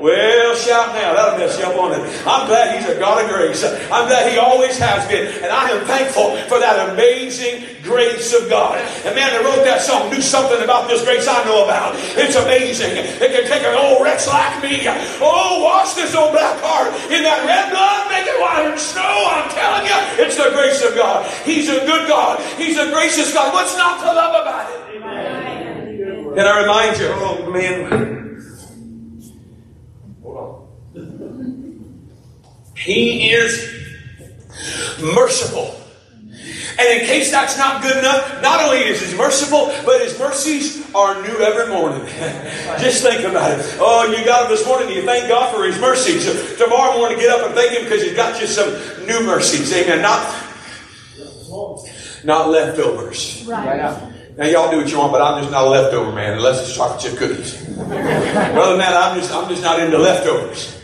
Well, 0.00 0.56
shout 0.56 0.96
now. 0.96 1.12
That'll 1.12 1.36
mess 1.36 1.60
you 1.60 1.68
up 1.68 1.76
on 1.76 1.92
it. 1.92 2.00
I'm 2.24 2.48
glad 2.48 2.72
He's 2.72 2.88
a 2.88 2.96
God 2.96 3.20
of 3.20 3.28
grace. 3.28 3.60
I'm 3.92 4.08
glad 4.08 4.32
He 4.32 4.40
always 4.40 4.80
has 4.80 5.04
been. 5.04 5.28
And 5.44 5.52
I 5.52 5.76
am 5.76 5.84
thankful 5.84 6.32
for 6.48 6.56
that 6.64 6.96
amazing 6.96 7.68
grace 7.84 8.32
of 8.32 8.48
God. 8.48 8.80
And 9.04 9.12
man 9.12 9.28
that 9.36 9.44
wrote 9.44 9.68
that 9.68 9.84
song 9.84 10.08
knew 10.08 10.24
something 10.24 10.64
about 10.64 10.88
this 10.88 11.04
grace 11.04 11.28
I 11.28 11.44
know 11.44 11.68
about. 11.68 11.92
It's 12.16 12.40
amazing. 12.40 12.96
It 12.96 13.36
can 13.36 13.44
take 13.44 13.68
an 13.68 13.76
old 13.76 14.00
wretch 14.00 14.24
like 14.32 14.64
me. 14.64 14.80
Oh, 15.20 15.60
wash 15.60 15.92
this 15.92 16.16
old 16.16 16.32
black 16.32 16.56
heart 16.64 16.88
in 17.12 17.20
that 17.20 17.44
red 17.44 17.68
blood, 17.68 18.08
make 18.08 18.24
it 18.24 18.40
white 18.40 18.64
as 18.72 18.80
snow. 18.80 19.04
I'm 19.04 19.52
telling 19.52 19.84
you, 19.84 20.24
it's 20.24 20.40
the 20.40 20.56
grace 20.56 20.80
of 20.80 20.96
God. 20.96 21.28
He's 21.44 21.68
a 21.68 21.84
good 21.84 22.08
God. 22.08 22.40
He's 22.56 22.80
a 22.80 22.88
gracious 22.88 23.28
God. 23.36 23.52
What's 23.52 23.76
not 23.76 24.00
to 24.00 24.08
love 24.08 24.40
about 24.40 24.72
it? 24.72 24.85
Amen. 26.36 26.44
Can 26.44 26.46
I 26.46 26.60
remind 26.60 26.98
you? 26.98 27.08
Oh, 27.12 27.50
man. 27.50 28.40
hold 30.22 30.36
on. 30.36 30.66
He 32.76 33.30
is 33.30 33.72
merciful. 35.00 35.74
And 36.78 37.00
in 37.00 37.06
case 37.06 37.30
that's 37.30 37.56
not 37.56 37.80
good 37.82 37.96
enough, 37.96 38.42
not 38.42 38.62
only 38.62 38.80
is 38.80 39.00
He 39.00 39.16
merciful, 39.16 39.72
but 39.86 40.02
His 40.02 40.18
mercies 40.18 40.94
are 40.94 41.14
new 41.22 41.38
every 41.38 41.72
morning. 41.72 42.04
Just 42.78 43.02
think 43.02 43.24
about 43.24 43.58
it. 43.58 43.76
Oh, 43.80 44.14
you 44.14 44.22
got 44.26 44.42
them 44.42 44.50
this 44.50 44.66
morning, 44.66 44.90
you 44.90 45.02
thank 45.06 45.28
God 45.28 45.54
for 45.54 45.64
His 45.64 45.80
mercies. 45.80 46.26
Tomorrow 46.58 46.98
morning, 46.98 47.16
to 47.16 47.24
get 47.24 47.30
up 47.30 47.46
and 47.46 47.54
thank 47.54 47.72
Him 47.72 47.84
because 47.84 48.02
He's 48.02 48.14
got 48.14 48.38
you 48.38 48.46
some 48.46 48.68
new 49.06 49.24
mercies. 49.24 49.72
Amen. 49.72 50.02
Not, 50.02 50.20
not 52.24 52.50
leftovers. 52.50 53.42
Right. 53.46 54.12
Now 54.36 54.44
y'all 54.44 54.70
do 54.70 54.76
what 54.76 54.90
you 54.90 54.98
want, 54.98 55.12
but 55.12 55.22
I'm 55.22 55.40
just 55.40 55.50
not 55.50 55.64
a 55.64 55.70
leftover 55.70 56.12
man 56.12 56.34
unless 56.34 56.60
it's 56.60 56.76
chocolate 56.76 57.00
chip 57.00 57.16
cookies. 57.16 57.64
Brother 57.74 58.76
man, 58.76 58.92
I'm 58.92 59.18
just 59.18 59.32
I'm 59.32 59.48
just 59.48 59.62
not 59.62 59.80
into 59.80 59.96
leftovers. 59.96 60.78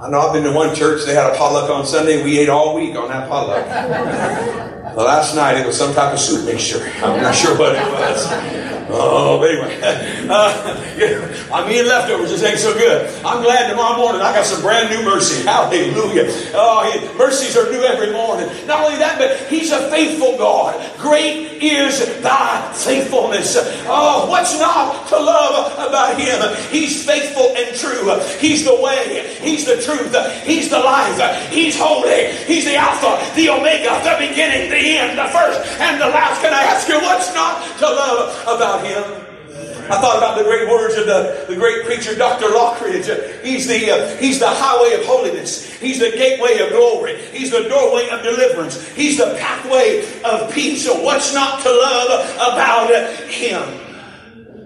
I 0.00 0.10
know 0.10 0.18
I've 0.18 0.32
been 0.32 0.42
to 0.42 0.52
one 0.52 0.74
church, 0.74 1.04
they 1.04 1.14
had 1.14 1.32
a 1.32 1.36
potluck 1.36 1.70
on 1.70 1.86
Sunday. 1.86 2.24
We 2.24 2.40
ate 2.40 2.48
all 2.48 2.74
week 2.74 2.96
on 2.96 3.08
that 3.08 3.28
potluck. 3.28 3.64
the 4.96 5.00
last 5.00 5.36
night 5.36 5.58
it 5.58 5.64
was 5.64 5.78
some 5.78 5.94
type 5.94 6.12
of 6.12 6.18
soup 6.18 6.44
mixture. 6.44 6.82
I'm 6.96 7.22
not 7.22 7.36
sure 7.36 7.56
what 7.56 7.76
it 7.76 7.92
was. 7.92 8.71
Oh, 8.88 9.38
but 9.38 9.50
anyway, 9.50 9.78
uh, 10.28 10.94
yeah, 10.96 11.52
I'm 11.52 11.70
eating 11.70 11.86
leftovers. 11.86 12.30
This 12.30 12.42
ain't 12.42 12.58
so 12.58 12.72
good. 12.74 13.08
I'm 13.24 13.42
glad 13.42 13.70
tomorrow 13.70 13.96
morning 13.96 14.20
I 14.20 14.34
got 14.34 14.44
some 14.46 14.62
brand 14.62 14.90
new 14.90 15.04
mercy. 15.04 15.42
Hallelujah. 15.46 16.26
Oh, 16.54 17.14
mercies 17.16 17.56
are 17.56 17.70
new 17.70 17.82
every 17.82 18.12
morning. 18.12 18.48
Not 18.66 18.84
only 18.84 18.98
that, 18.98 19.18
but 19.18 19.48
He's 19.48 19.70
a 19.72 19.90
faithful 19.90 20.36
God. 20.36 20.74
Great 20.98 21.62
is 21.62 22.00
thy 22.22 22.72
faithfulness. 22.72 23.56
Oh, 23.86 24.26
what's 24.28 24.58
not 24.58 25.08
to 25.08 25.16
love 25.16 25.72
about 25.74 26.18
Him? 26.18 26.40
He's 26.70 27.04
faithful 27.04 27.54
and 27.56 27.74
true. 27.76 28.18
He's 28.38 28.64
the 28.64 28.80
way. 28.80 29.36
He's 29.40 29.64
the 29.64 29.80
truth. 29.80 30.14
He's 30.44 30.68
the 30.70 30.78
life. 30.80 31.18
He's 31.50 31.78
holy. 31.78 32.32
He's 32.44 32.64
the 32.64 32.76
Alpha, 32.76 33.18
the 33.34 33.50
Omega, 33.50 34.00
the 34.02 34.16
beginning, 34.18 34.70
the 34.70 34.98
end, 34.98 35.18
the 35.18 35.28
first, 35.30 35.60
and 35.80 36.00
the 36.00 36.08
last. 36.08 36.40
Can 36.42 36.52
I 36.52 36.62
ask 36.64 36.88
you 36.88 36.98
what's 37.00 37.32
not 37.34 37.61
love 37.86 38.42
about 38.42 38.86
Him? 38.86 39.22
I 39.90 40.00
thought 40.00 40.16
about 40.16 40.38
the 40.38 40.44
great 40.44 40.68
words 40.68 40.96
of 40.96 41.06
the, 41.06 41.44
the 41.48 41.56
great 41.56 41.84
preacher, 41.84 42.14
Dr. 42.14 42.46
Lockridge. 42.46 43.42
He's 43.42 43.66
the, 43.66 43.90
uh, 43.90 44.16
he's 44.16 44.38
the 44.38 44.48
highway 44.48 44.94
of 44.94 45.04
holiness. 45.04 45.70
He's 45.74 45.98
the 45.98 46.10
gateway 46.10 46.58
of 46.60 46.70
glory. 46.70 47.20
He's 47.32 47.50
the 47.50 47.68
doorway 47.68 48.08
of 48.08 48.22
deliverance. 48.22 48.88
He's 48.90 49.18
the 49.18 49.36
pathway 49.38 50.06
of 50.22 50.52
peace. 50.52 50.84
So 50.84 51.02
what's 51.02 51.34
not 51.34 51.62
to 51.62 51.68
love 51.68 52.30
about 52.36 52.90
him? 53.28 53.62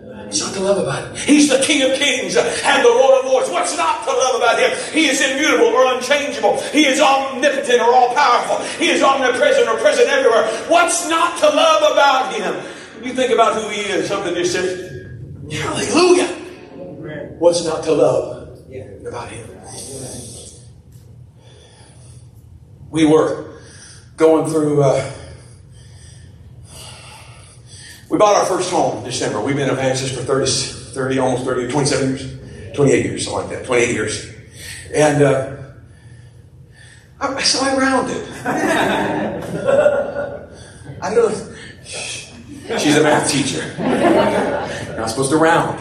What's 0.04 0.40
not 0.40 0.54
to 0.54 0.60
love 0.60 0.78
about 0.78 1.08
him? 1.08 1.16
He's 1.16 1.48
the 1.48 1.64
King 1.64 1.90
of 1.90 1.98
Kings 1.98 2.36
and 2.36 2.84
the 2.84 2.88
Lord 2.88 3.24
of 3.24 3.30
Lords. 3.30 3.48
What's 3.48 3.76
not 3.76 4.04
to 4.04 4.10
love 4.12 4.36
about 4.36 4.58
him? 4.58 4.76
He 4.92 5.06
is 5.06 5.20
immutable 5.22 5.68
or 5.68 5.94
unchangeable. 5.94 6.60
He 6.70 6.84
is 6.84 7.00
omnipotent 7.00 7.80
or 7.80 7.94
all 7.94 8.14
powerful. 8.14 8.64
He 8.78 8.90
is 8.90 9.02
omnipresent 9.02 9.66
or 9.66 9.78
present 9.78 10.08
everywhere. 10.08 10.46
What's 10.68 11.08
not 11.08 11.38
to 11.38 11.46
love 11.46 11.92
about 11.92 12.34
him? 12.34 12.75
You 13.06 13.14
think 13.14 13.32
about 13.32 13.54
who 13.54 13.68
he 13.68 13.82
is, 13.82 14.08
something 14.08 14.34
just 14.34 14.50
says, 14.50 15.06
Hallelujah. 15.52 16.26
What's 17.38 17.64
not 17.64 17.84
to 17.84 17.92
love 17.92 18.58
about 19.06 19.28
him? 19.28 19.48
We 22.90 23.06
were 23.06 23.60
going 24.16 24.50
through. 24.50 24.82
Uh, 24.82 25.08
we 28.10 28.18
bought 28.18 28.34
our 28.34 28.46
first 28.46 28.72
home 28.72 28.98
in 28.98 29.04
December. 29.04 29.40
We've 29.40 29.54
been 29.54 29.68
in 29.68 29.74
Evangelist 29.74 30.16
for 30.16 30.22
30, 30.22 30.50
30, 30.92 31.18
almost 31.20 31.44
30, 31.44 31.70
27 31.70 32.08
years, 32.08 32.74
28 32.74 33.04
years, 33.04 33.24
something 33.24 33.48
like 33.48 33.56
that, 33.56 33.66
28 33.66 33.92
years. 33.92 34.34
And 34.92 35.22
uh, 35.22 35.56
I, 37.20 37.40
so 37.42 37.64
I 37.64 37.76
rounded. 37.76 38.28
I 41.02 41.14
know 41.14 41.28
she's 42.78 42.96
a 42.96 43.02
math 43.02 43.30
teacher. 43.30 43.74
You're 43.78 44.96
not 44.96 45.10
supposed 45.10 45.30
to 45.30 45.36
round. 45.36 45.78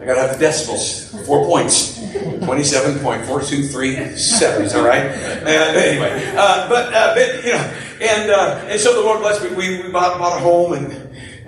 I 0.00 0.04
got 0.04 0.14
to 0.14 0.20
have 0.20 0.32
the 0.32 0.38
decimals, 0.38 1.08
four 1.26 1.44
points. 1.46 1.98
27.4237, 1.98 4.60
is 4.60 4.72
that 4.72 4.84
right? 4.84 5.06
And 5.06 5.48
anyway, 5.48 6.34
uh, 6.36 6.68
but, 6.68 6.92
uh, 6.92 7.14
but, 7.14 7.44
you 7.44 7.52
know, 7.52 7.72
and, 8.00 8.30
uh, 8.30 8.66
and 8.68 8.80
so 8.80 8.94
the 8.94 9.00
Lord 9.00 9.20
blessed 9.20 9.44
me. 9.44 9.50
We, 9.54 9.82
we 9.82 9.90
bought, 9.90 10.18
bought 10.18 10.36
a 10.36 10.40
home 10.40 10.72
and, 10.74 10.92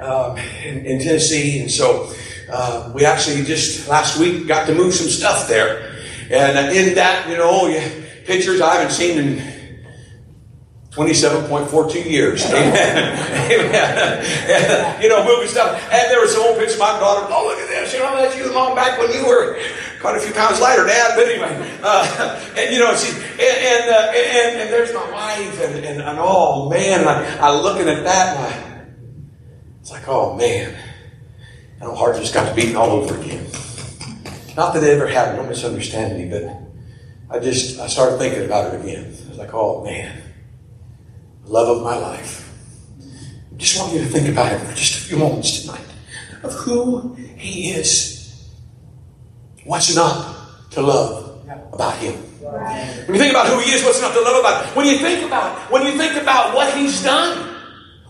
um, 0.00 0.38
in, 0.64 0.86
in, 0.86 1.00
Tennessee, 1.00 1.60
and 1.60 1.70
so 1.70 2.12
uh, 2.50 2.90
we 2.94 3.04
actually 3.04 3.44
just 3.44 3.88
last 3.88 4.18
week 4.18 4.46
got 4.46 4.66
to 4.66 4.74
move 4.74 4.94
some 4.94 5.08
stuff 5.08 5.48
there. 5.48 5.94
And 6.30 6.58
uh, 6.58 6.70
in 6.72 6.94
that, 6.94 7.28
you 7.28 7.36
know, 7.36 7.68
pictures 8.24 8.60
I 8.60 8.76
haven't 8.76 8.92
seen 8.92 9.18
in 9.18 9.55
27.42 10.96 12.08
years. 12.10 12.42
Amen. 12.46 13.52
Amen. 13.52 14.24
And, 14.48 15.02
you 15.02 15.10
know, 15.10 15.22
moving 15.26 15.46
stuff. 15.46 15.76
And 15.92 16.10
there 16.10 16.22
was 16.22 16.32
some 16.32 16.42
old 16.42 16.56
pictures 16.56 16.72
of 16.74 16.80
my 16.80 16.98
daughter. 16.98 17.26
Oh, 17.28 17.44
look 17.44 17.58
at 17.58 17.68
this. 17.68 17.92
You 17.92 17.98
know, 17.98 18.16
that's 18.16 18.34
you 18.34 18.50
long 18.50 18.74
back 18.74 18.98
when 18.98 19.12
you 19.12 19.26
were 19.26 19.60
quite 20.00 20.16
a 20.16 20.20
few 20.20 20.32
pounds 20.32 20.58
lighter, 20.58 20.86
Dad. 20.86 21.12
But 21.14 21.28
anyway, 21.28 21.78
uh, 21.82 22.40
and 22.56 22.72
you 22.72 22.80
know, 22.80 22.96
she, 22.96 23.12
and, 23.12 23.40
and, 23.40 23.90
uh, 23.90 24.12
and, 24.16 24.60
and, 24.62 24.72
there's 24.72 24.94
my 24.94 25.10
wife, 25.12 25.62
and, 25.62 25.84
and, 25.84 26.00
and 26.00 26.18
oh, 26.18 26.70
man, 26.70 27.06
I, 27.06 27.40
I 27.40 27.50
looking 27.50 27.88
at 27.90 28.02
that, 28.02 28.36
and 28.36 28.46
I, 28.46 28.86
it's 29.82 29.90
like, 29.90 30.08
oh, 30.08 30.34
man. 30.34 30.74
And 31.78 31.90
my 31.90 31.94
heart 31.94 32.16
just 32.16 32.32
got 32.32 32.56
beating 32.56 32.76
all 32.76 32.88
over 32.88 33.20
again. 33.20 33.46
Not 34.56 34.72
that 34.72 34.82
it 34.82 34.88
ever 34.88 35.06
happened, 35.06 35.36
don't 35.36 35.48
misunderstand 35.50 36.16
me, 36.16 36.30
but 36.30 37.36
I 37.36 37.38
just, 37.38 37.78
I 37.80 37.86
started 37.86 38.16
thinking 38.16 38.46
about 38.46 38.72
it 38.72 38.80
again. 38.80 39.04
I 39.04 39.28
was 39.28 39.36
like, 39.36 39.52
oh, 39.52 39.84
man 39.84 40.22
love 41.46 41.78
of 41.78 41.82
my 41.82 41.96
life. 41.96 42.50
I 43.00 43.56
just 43.56 43.78
want 43.78 43.92
you 43.92 44.00
to 44.00 44.06
think 44.06 44.28
about 44.28 44.52
it 44.52 44.60
for 44.60 44.74
just 44.74 44.98
a 44.98 45.08
few 45.08 45.16
moments 45.16 45.62
tonight 45.62 45.86
of 46.42 46.52
who 46.52 47.14
He 47.14 47.70
is. 47.70 48.50
What's 49.64 49.94
not 49.94 50.70
to 50.72 50.82
love 50.82 51.46
about 51.72 51.96
Him? 51.96 52.14
When 52.14 53.14
you 53.14 53.18
think 53.18 53.32
about 53.32 53.48
who 53.48 53.60
He 53.60 53.72
is, 53.72 53.82
what's 53.84 54.00
not 54.00 54.12
to 54.12 54.20
love 54.20 54.40
about 54.40 54.66
Him? 54.66 54.76
When 54.76 54.86
you 54.86 54.98
think 54.98 55.26
about 55.26 55.70
when 55.70 55.86
you 55.86 55.96
think 55.96 56.20
about 56.20 56.54
what 56.54 56.74
He's 56.76 57.02
done, 57.02 57.56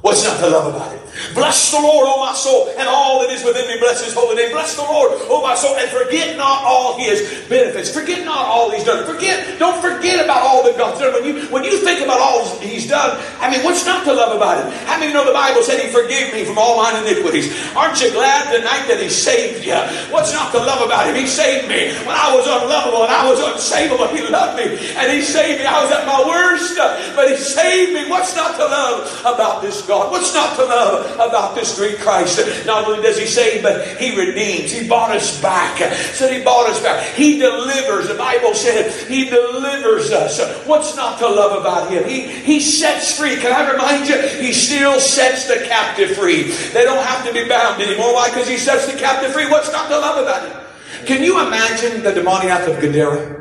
what's 0.01 0.25
not 0.25 0.41
to 0.41 0.49
love 0.49 0.75
about 0.75 0.93
Him? 0.93 1.06
Bless 1.35 1.71
the 1.71 1.81
Lord, 1.81 2.07
O 2.09 2.21
my 2.21 2.35
soul, 2.35 2.73
and 2.77 2.89
all 2.89 3.21
that 3.21 3.31
is 3.31 3.45
within 3.45 3.67
me. 3.69 3.79
Bless 3.79 4.05
his 4.05 4.15
holy 4.15 4.37
name. 4.37 4.53
Bless 4.53 4.77
the 4.77 4.83
Lord, 4.83 5.13
O 5.29 5.43
my 5.43 5.55
soul, 5.55 5.77
and 5.77 5.89
forget 5.91 6.37
not 6.37 6.63
all 6.63 6.99
his 6.99 7.23
benefits. 7.49 7.93
Forget 7.93 8.25
not 8.25 8.47
all 8.47 8.71
he's 8.71 8.85
done. 8.85 9.05
Forget, 9.07 9.59
don't 9.59 9.81
forget 9.81 10.25
about 10.25 10.43
all 10.43 10.63
that 10.65 10.77
God's 10.77 11.01
done. 11.01 11.13
When 11.15 11.25
you 11.25 11.47
when 11.49 11.65
you 11.65 11.79
think 11.79 12.05
about 12.05 12.21
all 12.21 12.45
he's 12.61 12.89
done, 12.89 13.19
I 13.41 13.51
mean, 13.51 13.63
what's 13.65 13.85
not 13.85 14.05
to 14.05 14.13
love 14.13 14.37
about 14.37 14.61
it? 14.61 14.73
How 14.87 14.99
many 14.99 15.13
know 15.13 15.25
the 15.25 15.33
Bible 15.33 15.63
said 15.63 15.81
he 15.81 15.89
forgave 15.89 16.33
me 16.33 16.45
from 16.45 16.59
all 16.59 16.77
mine 16.77 16.97
iniquities? 17.05 17.53
Aren't 17.75 18.01
you 18.01 18.11
glad 18.13 18.53
tonight 18.53 18.87
that 18.89 19.01
he 19.01 19.09
saved 19.09 19.65
you? 19.65 19.79
What's 20.13 20.33
not 20.33 20.53
to 20.53 20.59
love 20.59 20.85
about 20.85 21.07
him? 21.07 21.15
He 21.15 21.27
saved 21.27 21.69
me 21.69 21.93
when 22.05 22.17
I 22.17 22.35
was 22.35 22.47
unlovable 22.47 23.05
and 23.05 23.13
I 23.13 23.29
was 23.29 23.41
unsavable. 23.41 24.09
He 24.15 24.27
loved 24.29 24.57
me 24.57 24.79
and 24.97 25.13
he 25.13 25.23
saved 25.23 25.61
me. 25.61 25.67
I 25.67 25.83
was 25.83 25.93
at 25.93 26.07
my 26.07 26.21
worst, 26.27 26.77
but 27.15 27.29
he 27.29 27.37
saved 27.37 27.93
me. 27.93 28.09
What's 28.11 28.35
not 28.37 28.57
to 28.57 28.65
love 28.65 29.21
about 29.25 29.63
this 29.63 29.83
God? 29.87 30.11
What's 30.11 30.35
not 30.35 30.57
to 30.57 30.65
love 30.65 31.06
about 31.15 31.55
this 31.55 31.79
great 31.79 31.99
Christ. 31.99 32.67
Not 32.67 32.87
only 32.87 33.03
does 33.03 33.19
He 33.19 33.27
save, 33.27 33.63
but 33.63 33.87
He 33.99 34.17
redeems. 34.19 34.73
He 34.73 34.89
bought 34.89 35.15
us 35.15 35.41
back. 35.41 35.79
Said 36.15 36.33
He 36.33 36.43
bought 36.43 36.69
us 36.69 36.83
back. 36.83 37.15
He 37.15 37.39
delivers. 37.39 38.09
The 38.09 38.15
Bible 38.15 38.55
said 38.55 38.93
He 39.09 39.29
delivers 39.29 40.13
us. 40.13 40.41
What's 40.67 40.97
not 40.97 41.19
to 41.19 41.29
love 41.29 41.61
about 41.61 41.91
Him? 41.91 42.05
He, 42.09 42.23
he 42.23 42.61
sets 42.61 43.19
free. 43.19 43.37
Can 43.37 43.53
I 43.53 43.71
remind 43.73 44.09
you? 44.09 44.21
He 44.21 44.53
still 44.53 45.01
sets 45.01 45.47
the 45.47 45.65
captive 45.67 46.17
free. 46.17 46.43
They 46.43 46.85
don't 46.85 47.05
have 47.05 47.27
to 47.27 47.33
be 47.33 47.49
bound 47.49 47.81
anymore. 47.81 48.15
Why? 48.15 48.29
Because 48.29 48.49
He 48.49 48.57
sets 48.57 48.91
the 48.91 48.99
captive 48.99 49.33
free. 49.33 49.49
What's 49.49 49.73
not 49.73 49.89
to 49.89 49.99
love 49.99 50.23
about 50.23 50.49
Him? 50.49 50.67
Can 51.07 51.23
you 51.23 51.45
imagine 51.47 52.03
the 52.03 52.13
demoniac 52.13 52.69
of 52.69 52.81
Gadara? 52.81 53.37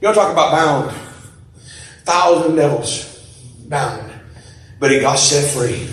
You 0.00 0.02
don't 0.02 0.14
talk 0.14 0.32
about 0.32 0.52
bound. 0.52 0.96
Thousand 2.04 2.54
devils 2.54 3.04
bound. 3.68 4.12
But 4.78 4.92
he 4.92 5.00
got 5.00 5.16
set 5.16 5.50
free. 5.50 5.88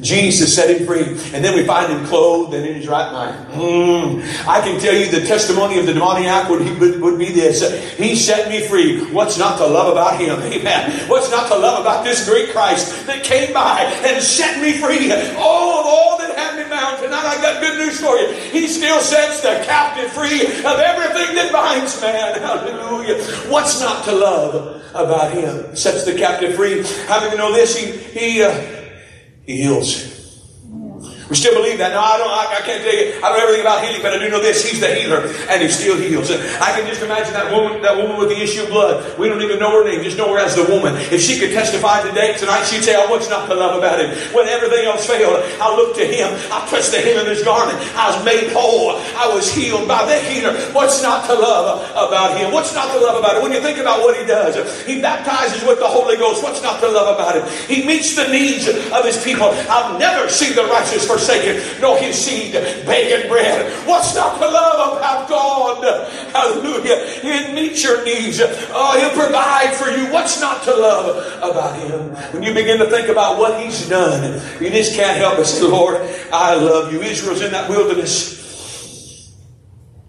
Jesus 0.00 0.54
set 0.54 0.70
him 0.70 0.86
free. 0.86 1.04
And 1.32 1.44
then 1.44 1.54
we 1.54 1.64
find 1.64 1.90
him 1.90 2.04
clothed 2.06 2.54
and 2.54 2.66
in 2.66 2.74
his 2.74 2.86
right 2.88 3.10
mind. 3.12 3.52
Mm. 3.52 4.46
I 4.46 4.60
can 4.60 4.80
tell 4.80 4.94
you 4.94 5.10
the 5.10 5.26
testimony 5.26 5.78
of 5.78 5.86
the 5.86 5.94
demoniac 5.94 6.48
would, 6.50 6.78
would, 6.78 7.00
would 7.00 7.18
be 7.18 7.32
this. 7.32 7.62
He 7.96 8.16
set 8.16 8.48
me 8.48 8.66
free. 8.66 9.04
What's 9.12 9.38
not 9.38 9.58
to 9.58 9.66
love 9.66 9.92
about 9.92 10.20
him? 10.20 10.40
Amen. 10.40 11.08
What's 11.08 11.30
not 11.30 11.48
to 11.48 11.56
love 11.56 11.80
about 11.80 12.04
this 12.04 12.28
great 12.28 12.50
Christ 12.50 13.06
that 13.06 13.24
came 13.24 13.52
by 13.52 13.82
and 14.04 14.22
set 14.22 14.60
me 14.60 14.72
free? 14.72 15.10
Oh, 15.36 15.80
of 15.80 15.86
all 15.86 16.18
that 16.18 16.36
had 16.36 16.56
me 16.56 16.68
bound 16.68 17.02
tonight, 17.02 17.24
I 17.24 17.40
got 17.40 17.62
good 17.62 17.78
news 17.78 18.00
for 18.00 18.16
you. 18.16 18.32
He 18.50 18.68
still 18.68 19.00
sets 19.00 19.40
the 19.40 19.62
captive 19.64 20.12
free 20.12 20.42
of 20.42 20.78
everything 20.78 21.34
that 21.36 21.50
binds 21.52 22.00
man. 22.00 22.40
Hallelujah. 22.40 23.22
What's 23.50 23.80
not 23.80 24.04
to 24.04 24.12
love 24.12 24.82
about 24.94 25.32
him? 25.32 25.74
Sets 25.74 26.04
the 26.04 26.14
captive 26.14 26.54
free. 26.54 26.82
How 27.06 27.20
many 27.20 27.36
know 27.36 27.52
this? 27.52 27.76
He, 27.76 27.92
he, 27.92 28.42
uh, 28.42 28.83
he 29.46 29.58
heals. 29.58 30.13
We 31.34 31.42
still 31.42 31.58
believe 31.58 31.82
that. 31.82 31.90
No, 31.90 31.98
I 31.98 32.14
don't. 32.14 32.30
I, 32.30 32.46
I, 32.46 32.62
can't 32.62 32.78
tell 32.86 32.94
you. 32.94 33.18
I 33.18 33.26
don't 33.26 33.42
know 33.42 33.50
everything 33.50 33.66
about 33.66 33.82
healing, 33.82 33.98
but 34.06 34.14
I 34.14 34.22
do 34.22 34.30
know 34.30 34.38
this: 34.38 34.62
He's 34.62 34.78
the 34.78 34.94
healer, 34.94 35.26
and 35.50 35.58
He 35.58 35.66
still 35.66 35.98
heals. 35.98 36.30
I 36.30 36.70
can 36.78 36.86
just 36.86 37.02
imagine 37.02 37.34
that 37.34 37.50
woman, 37.50 37.82
that 37.82 37.98
woman 37.98 38.22
with 38.22 38.30
the 38.30 38.38
issue 38.38 38.62
of 38.62 38.70
blood. 38.70 39.02
We 39.18 39.26
don't 39.26 39.42
even 39.42 39.58
know 39.58 39.74
her 39.74 39.82
name; 39.82 40.06
just 40.06 40.14
know 40.14 40.30
her 40.30 40.38
as 40.38 40.54
the 40.54 40.62
woman. 40.70 40.94
If 41.10 41.18
she 41.18 41.42
could 41.42 41.50
testify 41.50 42.06
today, 42.06 42.38
tonight, 42.38 42.70
she'd 42.70 42.86
say, 42.86 42.94
"Oh, 42.94 43.10
what's 43.10 43.26
not 43.26 43.50
to 43.50 43.54
love 43.58 43.74
about 43.74 43.98
Him? 43.98 44.14
When 44.30 44.46
everything 44.46 44.86
else 44.86 45.10
failed, 45.10 45.42
I 45.58 45.74
looked 45.74 45.98
to 45.98 46.06
Him. 46.06 46.30
I 46.54 46.62
touched 46.70 46.94
the 46.94 47.02
hem 47.02 47.18
of 47.18 47.26
His 47.26 47.42
garment. 47.42 47.82
I 47.98 48.14
was 48.14 48.22
made 48.22 48.54
whole. 48.54 48.94
I 49.18 49.26
was 49.34 49.50
healed 49.50 49.90
by 49.90 50.06
the 50.06 50.22
healer. 50.30 50.54
What's 50.70 51.02
not 51.02 51.26
to 51.26 51.34
love 51.34 51.82
about 51.98 52.38
Him? 52.38 52.54
What's 52.54 52.78
not 52.78 52.94
to 52.94 53.00
love 53.02 53.18
about 53.18 53.34
it? 53.34 53.42
When 53.42 53.50
you 53.50 53.58
think 53.58 53.82
about 53.82 54.06
what 54.06 54.14
He 54.14 54.22
does, 54.22 54.54
He 54.86 55.02
baptizes 55.02 55.66
with 55.66 55.82
the 55.82 55.90
Holy 55.90 56.14
Ghost. 56.14 56.46
What's 56.46 56.62
not 56.62 56.78
to 56.78 56.86
love 56.86 57.10
about 57.10 57.42
Him? 57.42 57.66
He 57.66 57.82
meets 57.82 58.14
the 58.14 58.30
needs 58.30 58.70
of 58.70 59.02
His 59.02 59.18
people. 59.18 59.50
I've 59.66 59.98
never 59.98 60.30
seen 60.30 60.54
the 60.54 60.70
righteous 60.70 61.02
forsaken, 61.02 61.23
nor 61.80 61.98
his 61.98 62.16
seed 62.16 62.52
begging 62.86 63.28
bread. 63.28 63.70
What's 63.86 64.14
not 64.14 64.38
to 64.38 64.48
love 64.48 64.98
about 64.98 65.28
God? 65.28 65.34
God. 65.34 66.08
Hallelujah. 66.32 67.20
He'll 67.20 67.54
meet 67.54 67.82
your 67.82 68.04
needs. 68.04 68.40
Oh, 68.40 68.98
He'll 68.98 69.10
provide 69.10 69.74
for 69.74 69.90
you. 69.90 70.12
What's 70.12 70.40
not 70.40 70.62
to 70.64 70.74
love 70.74 71.26
about 71.38 71.78
Him? 71.78 72.14
When 72.32 72.42
you 72.42 72.54
begin 72.54 72.78
to 72.78 72.86
think 72.86 73.08
about 73.08 73.38
what 73.38 73.62
He's 73.62 73.88
done, 73.88 74.40
you 74.60 74.70
just 74.70 74.94
can't 74.94 75.16
help 75.16 75.36
but 75.36 75.46
say, 75.46 75.66
Lord, 75.66 75.96
I 76.32 76.54
love 76.54 76.92
you. 76.92 77.02
Israel's 77.02 77.42
in 77.42 77.52
that 77.52 77.68
wilderness. 77.68 78.43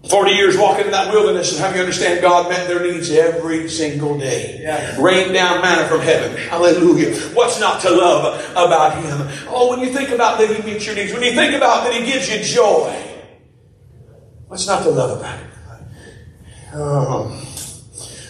40 0.08 0.30
years 0.30 0.56
walking 0.56 0.86
in 0.86 0.92
that 0.92 1.12
wilderness 1.12 1.52
and 1.52 1.60
having 1.60 1.76
you 1.76 1.82
understand 1.82 2.20
God 2.20 2.48
met 2.48 2.68
their 2.68 2.82
needs 2.82 3.10
every 3.10 3.68
single 3.68 4.18
day. 4.18 4.60
Yeah. 4.62 4.96
Rained 5.00 5.34
down 5.34 5.60
manna 5.62 5.88
from 5.88 6.00
heaven. 6.00 6.36
Hallelujah. 6.36 7.14
What's 7.34 7.58
not 7.58 7.80
to 7.82 7.90
love 7.90 8.40
about 8.52 9.02
Him? 9.02 9.48
Oh, 9.48 9.70
when 9.70 9.80
you 9.80 9.92
think 9.92 10.10
about 10.10 10.38
that 10.38 10.54
He 10.54 10.62
meets 10.62 10.86
your 10.86 10.94
needs, 10.94 11.12
when 11.12 11.22
you 11.22 11.32
think 11.32 11.54
about 11.54 11.84
that 11.84 11.92
He 11.92 12.04
gives 12.04 12.28
you 12.30 12.42
joy, 12.42 12.94
what's 14.46 14.66
not 14.66 14.82
to 14.84 14.90
love 14.90 15.18
about 15.18 15.38
Him? 15.40 15.50
Oh. 16.74 17.42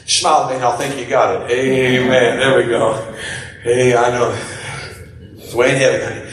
Smile 0.06 0.45
at 0.45 0.50
me 0.50 0.54
and 0.54 0.64
I'll 0.64 0.76
think 0.76 0.97
you 0.99 1.06
got 1.06 1.42
it. 1.42 1.50
Amen. 1.50 2.38
There 2.38 2.56
we 2.56 2.64
go. 2.71 2.95
Hey, 3.62 3.97
I 3.97 4.11
know. 4.11 4.33
It's 5.37 5.52
way 5.52 5.71
in 5.71 5.76
heaven, 5.76 6.25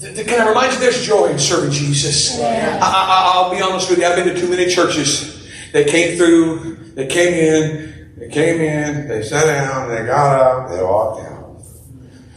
can 0.00 0.40
I 0.40 0.48
remind 0.48 0.72
you 0.72 0.78
there's 0.78 1.04
joy 1.04 1.26
in 1.26 1.38
serving 1.38 1.72
Jesus? 1.72 2.38
Yeah. 2.38 2.78
I, 2.80 3.42
will 3.42 3.54
be 3.54 3.60
honest 3.60 3.90
with 3.90 3.98
you, 3.98 4.06
I've 4.06 4.16
been 4.16 4.32
to 4.32 4.40
too 4.40 4.48
many 4.48 4.70
churches. 4.70 5.48
They 5.72 5.84
came 5.84 6.16
through, 6.16 6.76
they 6.94 7.06
came 7.06 7.34
in, 7.34 8.14
they 8.16 8.28
came 8.28 8.60
in, 8.60 9.08
they 9.08 9.22
sat 9.22 9.44
down, 9.44 9.88
they 9.88 10.06
got 10.06 10.40
up, 10.40 10.70
they 10.70 10.82
walked 10.82 11.22
out. 11.26 11.62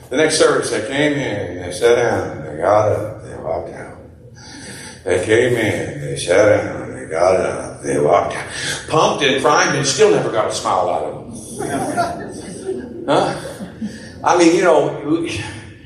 The 0.09 0.17
next 0.17 0.37
service, 0.39 0.71
they 0.71 0.85
came 0.87 1.13
in, 1.13 1.61
they 1.61 1.71
sat 1.71 1.95
down, 1.95 2.45
they 2.45 2.57
got 2.57 2.91
up, 2.91 3.23
they 3.23 3.37
walked 3.37 3.73
out. 3.73 3.97
They 5.03 5.23
came 5.25 5.53
in, 5.53 6.01
they 6.01 6.17
sat 6.17 6.63
down, 6.63 6.93
they 6.93 7.05
got 7.05 7.35
up, 7.35 7.81
they 7.83 7.99
walked 7.99 8.35
out. 8.35 8.47
Pumped 8.89 9.23
and 9.23 9.41
primed 9.41 9.77
and 9.77 9.85
still 9.85 10.11
never 10.11 10.31
got 10.31 10.49
a 10.49 10.53
smile 10.53 10.89
out 10.89 11.03
of 11.03 11.57
them. 11.57 13.05
huh? 13.07 13.37
I 14.23 14.37
mean, 14.37 14.55
you 14.55 14.63
know, 14.63 15.25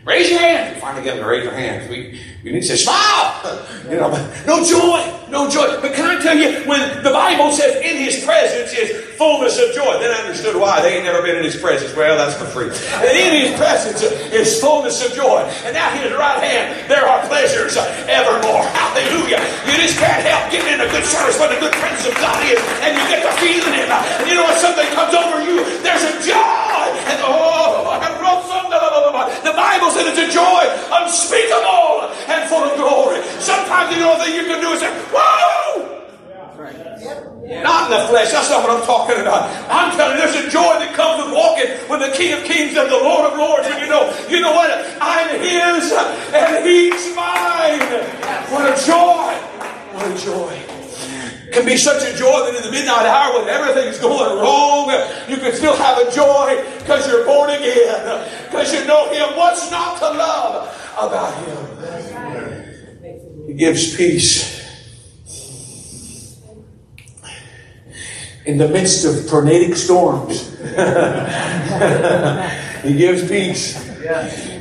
Raise 0.05 0.29
your 0.29 0.37
hand. 0.39 0.75
You 0.75 0.81
finally 0.81 1.03
get 1.03 1.15
them 1.15 1.23
to 1.23 1.29
raise 1.29 1.49
their 1.49 1.57
hands. 1.57 1.89
We, 1.89 2.21
we 2.43 2.51
need 2.53 2.61
to 2.61 2.67
say, 2.67 2.77
smile. 2.77 3.61
You 3.85 4.01
know, 4.01 4.09
no 4.49 4.65
joy, 4.65 4.97
no 5.29 5.45
joy. 5.45 5.77
But 5.77 5.93
can 5.93 6.09
I 6.09 6.17
tell 6.17 6.33
you, 6.33 6.65
when 6.65 6.81
the 7.05 7.13
Bible 7.13 7.53
says 7.53 7.77
in 7.85 8.01
his 8.01 8.25
presence 8.25 8.73
is 8.73 8.97
fullness 9.13 9.61
of 9.61 9.77
joy, 9.77 10.01
then 10.01 10.09
I 10.09 10.25
understood 10.25 10.57
why. 10.57 10.81
They 10.81 10.97
ain't 10.97 11.05
never 11.05 11.21
been 11.21 11.37
in 11.37 11.45
his 11.45 11.53
presence. 11.53 11.93
Well, 11.93 12.17
that's 12.17 12.33
for 12.33 12.49
free. 12.49 12.73
And 12.73 13.13
in 13.13 13.45
his 13.45 13.53
presence 13.53 14.01
is 14.01 14.57
fullness 14.57 15.05
of 15.05 15.13
joy. 15.13 15.45
And 15.69 15.77
now 15.77 15.93
his 15.93 16.09
right 16.17 16.41
hand, 16.41 16.89
there 16.89 17.05
are 17.05 17.21
pleasures 17.29 17.77
evermore. 18.09 18.65
Hallelujah. 18.73 19.37
You 19.69 19.77
just 19.77 20.01
can't 20.01 20.25
help 20.25 20.49
getting 20.49 20.73
in 20.73 20.81
a 20.81 20.89
good 20.89 21.05
service 21.05 21.37
when 21.37 21.53
the 21.53 21.61
good 21.61 21.77
presence 21.77 22.09
of 22.09 22.17
God 22.17 22.41
is. 22.49 22.57
And 22.81 22.97
you 22.97 23.05
get 23.05 23.21
the 23.21 23.33
feeling 23.37 23.77
it. 23.77 23.85
And 23.85 24.25
you 24.25 24.33
know 24.33 24.49
when 24.49 24.57
something 24.57 24.89
comes 24.97 25.13
over 25.13 25.34
It's 30.05 30.21
a 30.21 30.29
joy 30.29 30.61
unspeakable 30.93 32.13
and 32.29 32.49
full 32.49 32.63
of 32.63 32.77
glory. 32.77 33.21
Sometimes 33.41 33.95
the 33.95 34.03
only 34.05 34.25
thing 34.25 34.35
you 34.35 34.45
can 34.45 34.61
do 34.61 34.69
is 34.71 34.79
say, 34.79 34.93
Whoa! 35.11 35.95
Not 37.45 37.91
in 37.91 37.97
the 37.97 38.07
flesh. 38.07 38.31
That's 38.31 38.49
not 38.49 38.63
what 38.63 38.71
I'm 38.71 38.85
talking 38.85 39.21
about. 39.21 39.49
I'm 39.69 39.95
telling 39.95 40.17
you, 40.17 40.23
there's 40.23 40.45
a 40.45 40.49
joy 40.49 40.79
that 40.81 40.93
comes 40.95 41.23
with 41.23 41.33
walking 41.33 41.69
with 41.89 42.01
the 42.01 42.15
King 42.17 42.33
of 42.33 42.43
Kings 42.43 42.75
and 42.77 42.89
the 42.89 42.97
Lord 42.97 43.31
of 43.31 43.37
Lords. 43.37 43.67
And 43.67 43.81
you 43.81 43.87
know, 43.87 44.09
you 44.29 44.41
know 44.41 44.53
what? 44.53 44.69
I'm 45.01 45.29
His 45.39 45.91
and 46.33 46.65
He's 46.65 47.15
mine. 47.15 47.81
What 48.49 48.65
a 48.65 48.75
joy! 48.85 49.33
What 49.93 50.11
a 50.11 50.25
joy! 50.25 50.74
Can 51.55 51.65
be 51.65 51.77
such 51.77 52.03
a 52.03 52.13
joy 52.17 52.43
that 52.43 52.53
in 52.53 52.61
the 52.63 52.71
midnight 52.71 53.05
hour 53.05 53.39
when 53.39 53.47
everything's 53.47 53.97
going 53.97 54.37
wrong, 54.39 54.89
you 55.29 55.37
can 55.37 55.53
still 55.53 55.73
have 55.77 55.97
a 56.05 56.11
joy 56.11 56.61
because 56.79 57.07
you're 57.07 57.23
born 57.25 57.49
again, 57.49 58.27
because 58.43 58.73
you 58.73 58.83
know 58.85 59.09
Him. 59.09 59.37
What's 59.37 59.71
not 59.71 59.97
to 59.99 60.09
love 60.09 60.67
about 60.99 61.33
Him? 61.45 61.55
He 63.47 63.53
gives 63.53 63.95
peace. 63.95 64.53
In 68.45 68.57
the 68.57 68.67
midst 68.67 69.05
of 69.05 69.25
tornadic 69.29 69.77
storms, 69.77 70.49
He 72.83 72.97
gives 72.97 73.29
peace. 73.29 73.77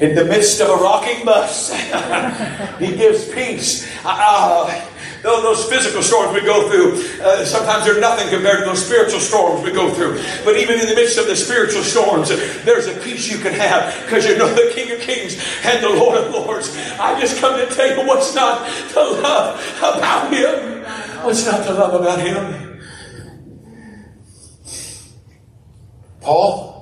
In 0.01 0.15
the 0.15 0.25
midst 0.25 0.61
of 0.61 0.69
a 0.71 0.77
rocking 0.77 1.25
bus, 1.27 1.73
He 2.79 2.95
gives 2.97 3.29
peace. 3.35 3.85
Uh, 4.05 4.93
those 5.25 5.65
physical 5.65 6.03
storms 6.03 6.35
we 6.35 6.43
go 6.43 6.69
through, 6.69 7.01
uh, 7.25 7.45
sometimes 7.45 7.87
they're 7.87 8.01
nothing 8.01 8.29
compared 8.29 8.59
to 8.59 8.65
those 8.67 8.85
spiritual 8.85 9.21
storms 9.21 9.65
we 9.65 9.73
go 9.73 9.93
through. 9.93 10.23
But 10.45 10.59
even 10.59 10.79
in 10.79 10.87
the 10.87 10.95
midst 10.95 11.19
of 11.19 11.27
the 11.27 11.35
spiritual 11.35 11.83
storms, 11.83 12.29
there's 12.65 12.87
a 12.87 12.95
peace 13.01 13.31
you 13.31 13.39
can 13.39 13.55
have 13.55 14.05
because 14.05 14.27
you 14.27 14.37
know 14.37 14.53
the 14.53 14.71
King 14.75 14.93
of 14.93 15.01
Kings 15.01 15.43
and 15.65 15.83
the 15.83 15.89
Lord 15.89 16.19
of 16.19 16.31
Lords. 16.31 16.77
I 17.01 17.19
just 17.19 17.41
come 17.41 17.59
to 17.59 17.75
tell 17.75 17.89
you 17.89 18.07
what's 18.07 18.35
not 18.35 18.69
to 18.91 19.01
love 19.01 19.61
about 19.79 20.33
Him. 20.33 20.85
What's 21.25 21.47
not 21.47 21.65
to 21.67 21.73
love 21.73 22.01
about 22.01 22.21
Him? 22.21 22.81
Paul? 26.21 26.75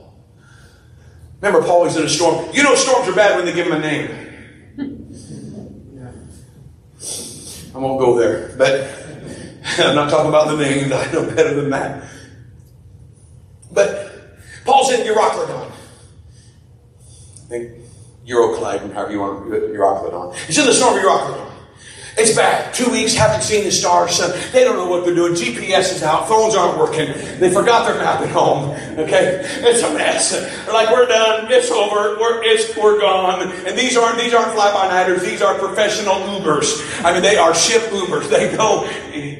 Remember, 1.41 1.67
Paul 1.67 1.83
was 1.83 1.97
in 1.97 2.05
a 2.05 2.09
storm. 2.09 2.49
You 2.53 2.63
know, 2.63 2.75
storms 2.77 3.09
are 3.09 3.15
bad 3.15 3.37
when 3.37 3.45
they 3.45 3.53
give 3.53 3.67
him 3.67 3.73
a 3.73 3.79
name. 3.81 4.32
I 7.75 7.79
won't 7.79 7.99
go 7.99 8.19
there. 8.19 8.55
But 8.57 8.89
I'm 9.79 9.95
not 9.95 10.11
talking 10.11 10.29
about 10.29 10.49
the 10.49 10.57
names. 10.57 10.93
I 10.93 11.11
know 11.13 11.25
better 11.35 11.55
than 11.55 11.71
that. 11.71 12.05
But 13.71 14.13
Paul's 14.65 14.93
in 14.93 15.01
Euroclydon. 15.01 15.71
I 15.71 17.49
think 17.49 17.73
Euroclydon, 18.27 18.93
however 18.93 19.13
you 19.13 19.21
want 19.21 19.45
to 19.45 19.51
put 19.51 19.63
Euroclydon. 19.71 20.35
He's 20.47 20.59
in 20.59 20.67
the 20.67 20.73
storm 20.73 20.97
of 20.97 21.03
Euroclydon. 21.03 21.52
It's 22.17 22.37
bad. 22.37 22.75
Two 22.75 22.91
weeks, 22.91 23.15
haven't 23.15 23.43
seen 23.43 23.65
the 23.65 23.71
stars. 23.71 24.17
So 24.17 24.29
they 24.53 24.65
don't 24.65 24.77
know 24.77 24.89
what 24.89 25.05
they're 25.05 25.15
doing. 25.15 25.33
GPS 25.33 25.95
is 25.95 26.03
out. 26.03 26.29
Phones 26.29 26.55
aren't 26.55 26.79
working. 26.79 27.09
They 27.39 27.51
forgot 27.51 27.87
their 27.87 27.97
map 27.97 28.21
at 28.21 28.29
home. 28.29 28.71
Okay, 28.99 29.41
it's 29.45 29.83
a 29.83 29.93
mess. 29.95 30.31
They're 30.33 30.75
like, 30.75 30.91
we're 30.91 31.07
done. 31.07 31.51
It's 31.51 31.71
over. 31.71 32.19
We're 32.21 32.43
it's 32.45 32.77
we're 32.77 33.01
gone. 33.01 33.51
And 33.67 33.79
these 33.79 33.97
aren't 33.97 34.19
these 34.19 34.35
aren't 34.35 34.53
fly 34.53 34.73
by 34.73 34.89
nighters. 34.89 35.23
These 35.23 35.41
are 35.41 35.59
professional 35.59 36.15
Ubers. 36.15 37.03
I 37.03 37.13
mean, 37.13 37.23
they 37.23 37.37
are 37.37 37.55
ship 37.55 37.83
Ubers. 37.91 38.29
They 38.29 38.55
go. 38.55 38.85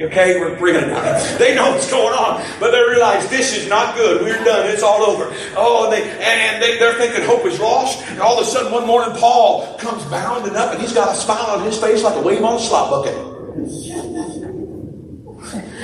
Okay, 0.07 0.41
we're 0.41 0.59
bringing 0.59 0.85
it 0.85 0.91
out. 0.93 1.39
They 1.39 1.55
know 1.55 1.71
what's 1.71 1.91
going 1.91 2.15
on, 2.15 2.43
but 2.59 2.71
they 2.71 2.81
realize 2.81 3.29
this 3.29 3.57
is 3.57 3.69
not 3.69 3.95
good. 3.95 4.23
We're 4.23 4.43
done. 4.45 4.69
It's 4.71 4.83
all 4.83 5.03
over. 5.03 5.33
Oh, 5.57 5.85
and 5.85 5.93
they 5.93 6.03
and 6.21 6.63
they, 6.63 6.79
they're 6.79 6.95
thinking 6.95 7.25
hope 7.25 7.45
is 7.45 7.61
lost. 7.61 8.03
And 8.09 8.21
all 8.21 8.39
of 8.39 8.47
a 8.47 8.51
sudden, 8.51 8.73
one 8.73 8.87
morning, 8.87 9.15
Paul 9.19 9.77
comes 9.77 10.05
bounding 10.05 10.57
up, 10.57 10.73
and 10.73 10.81
he's 10.81 10.93
got 10.93 11.13
a 11.13 11.19
smile 11.19 11.59
on 11.59 11.65
his 11.65 11.79
face 11.79 12.03
like 12.03 12.17
a 12.17 12.23
wave 12.23 12.43
on 12.43 12.59
slop 12.63 12.91
bucket. 12.91 13.15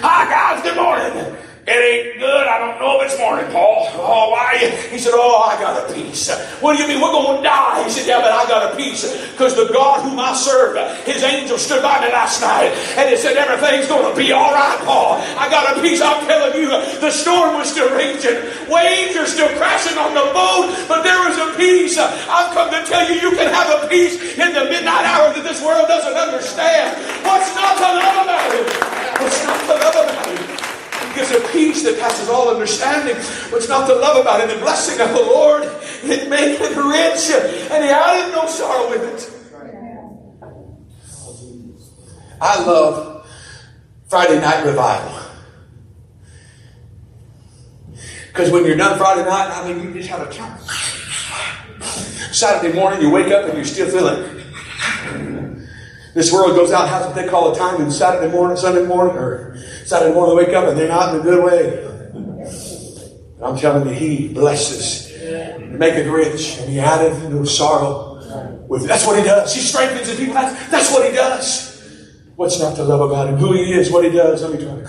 Hi 0.00 0.30
guys, 0.30 0.62
good 0.62 0.76
morning. 0.76 1.36
It 1.68 1.84
ain't 1.84 2.16
good. 2.16 2.48
I 2.48 2.56
don't 2.56 2.80
know 2.80 2.96
if 2.96 3.12
it's 3.12 3.20
morning, 3.20 3.44
Paul. 3.52 3.92
Oh, 4.00 4.32
why? 4.32 4.56
He 4.88 4.96
said, 4.96 5.12
Oh, 5.12 5.44
I 5.44 5.60
got 5.60 5.76
a 5.76 5.92
peace. 5.92 6.32
What 6.64 6.72
do 6.72 6.80
you 6.80 6.88
mean? 6.88 6.96
We're 6.96 7.12
going 7.12 7.36
to 7.36 7.42
die. 7.44 7.84
He 7.84 7.90
said, 7.92 8.08
Yeah, 8.08 8.24
but 8.24 8.32
I 8.32 8.48
got 8.48 8.72
a 8.72 8.76
peace. 8.76 9.04
Because 9.36 9.52
the 9.52 9.68
God 9.68 10.00
whom 10.00 10.16
I 10.16 10.32
serve, 10.32 10.80
his 11.04 11.20
angel 11.22 11.58
stood 11.58 11.82
by 11.84 12.00
me 12.00 12.08
last 12.08 12.40
night 12.40 12.72
and 12.96 13.12
he 13.12 13.20
said, 13.20 13.36
Everything's 13.36 13.84
going 13.86 14.08
to 14.08 14.16
be 14.16 14.32
all 14.32 14.48
right, 14.48 14.80
Paul. 14.80 15.20
I 15.36 15.52
got 15.52 15.76
a 15.76 15.82
peace. 15.84 16.00
I'm 16.00 16.24
telling 16.24 16.56
you, 16.56 16.72
the 17.04 17.10
storm 17.12 17.60
was 17.60 17.68
still 17.68 17.92
raging. 17.92 18.48
Waves 18.72 19.20
are 19.20 19.28
still 19.28 19.52
crashing 19.60 20.00
on 20.00 20.16
the 20.16 20.24
boat, 20.32 20.72
but 20.88 20.97
peace. 21.58 21.98
I've 21.98 22.54
come 22.54 22.70
to 22.70 22.86
tell 22.86 23.04
you, 23.10 23.20
you 23.20 23.30
can 23.36 23.52
have 23.52 23.82
a 23.82 23.88
peace 23.88 24.14
in 24.38 24.54
the 24.54 24.64
midnight 24.64 25.04
hour 25.04 25.34
that 25.34 25.42
this 25.42 25.62
world 25.62 25.88
doesn't 25.88 26.14
understand. 26.14 26.96
What's 27.26 27.54
not 27.54 27.76
to 27.76 27.88
love 27.98 28.24
about 28.24 28.54
it? 28.54 28.66
What's 29.20 29.44
not 29.44 29.60
to 29.66 29.74
love 29.74 30.08
about 30.08 30.28
it? 30.28 30.58
gives 31.18 31.32
a 31.32 31.40
peace 31.48 31.82
that 31.82 31.98
passes 31.98 32.28
all 32.28 32.48
understanding. 32.48 33.16
What's 33.50 33.68
not 33.68 33.88
to 33.88 33.94
love 33.94 34.20
about 34.20 34.40
it? 34.40 34.54
The 34.54 34.60
blessing 34.60 35.00
of 35.00 35.10
the 35.10 35.20
Lord, 35.20 35.64
it 36.04 36.28
maketh 36.30 36.76
rich, 36.76 37.30
and 37.72 37.84
he 37.84 37.90
added 37.90 38.32
no 38.32 38.46
sorrow 38.46 38.88
with 38.90 39.02
it. 39.02 39.34
I 42.40 42.64
love 42.64 43.28
Friday 44.06 44.40
night 44.40 44.64
revival. 44.64 45.28
Because 48.28 48.52
when 48.52 48.64
you're 48.64 48.76
done 48.76 48.96
Friday 48.96 49.24
night, 49.24 49.50
I 49.50 49.66
mean, 49.66 49.82
you 49.82 49.92
just 49.94 50.08
have 50.08 50.26
a 50.28 50.32
time. 50.32 50.60
Saturday 52.32 52.74
morning, 52.74 53.00
you 53.00 53.10
wake 53.10 53.32
up 53.32 53.46
and 53.46 53.54
you're 53.54 53.64
still 53.64 53.90
feeling. 53.90 54.38
This 56.14 56.32
world 56.32 56.56
goes 56.56 56.72
out, 56.72 56.88
has 56.88 57.06
what 57.06 57.14
they 57.14 57.28
call 57.28 57.52
a 57.52 57.56
time, 57.56 57.80
and 57.80 57.92
Saturday 57.92 58.32
morning, 58.32 58.56
Sunday 58.56 58.84
morning, 58.84 59.16
or 59.16 59.56
Saturday 59.84 60.12
morning 60.12 60.36
they 60.36 60.46
wake 60.46 60.54
up 60.54 60.68
and 60.68 60.76
they're 60.76 60.88
not 60.88 61.14
in 61.14 61.20
a 61.20 61.22
good 61.22 61.44
way. 61.44 61.84
I'm 63.40 63.56
telling 63.56 63.88
you, 63.88 63.94
He 63.94 64.34
blesses, 64.34 65.12
maketh 65.68 66.08
rich, 66.08 66.58
and 66.58 66.70
He 66.70 66.80
addeth 66.80 67.30
no 67.30 67.44
sorrow. 67.44 68.66
With 68.66 68.86
that's 68.86 69.06
what 69.06 69.16
He 69.18 69.24
does. 69.24 69.54
He 69.54 69.60
strengthens 69.60 70.08
His 70.08 70.18
people. 70.18 70.34
That's, 70.34 70.70
that's 70.70 70.90
what 70.92 71.08
He 71.08 71.14
does. 71.14 71.68
What's 72.36 72.58
not 72.60 72.74
to 72.76 72.84
love 72.84 73.10
about 73.10 73.28
Him? 73.28 73.36
Who 73.36 73.52
He 73.52 73.72
is, 73.72 73.90
what 73.90 74.04
He 74.04 74.10
does. 74.10 74.42
Let 74.42 74.52
me 74.52 74.64
try 74.64 74.74
to 74.74 74.84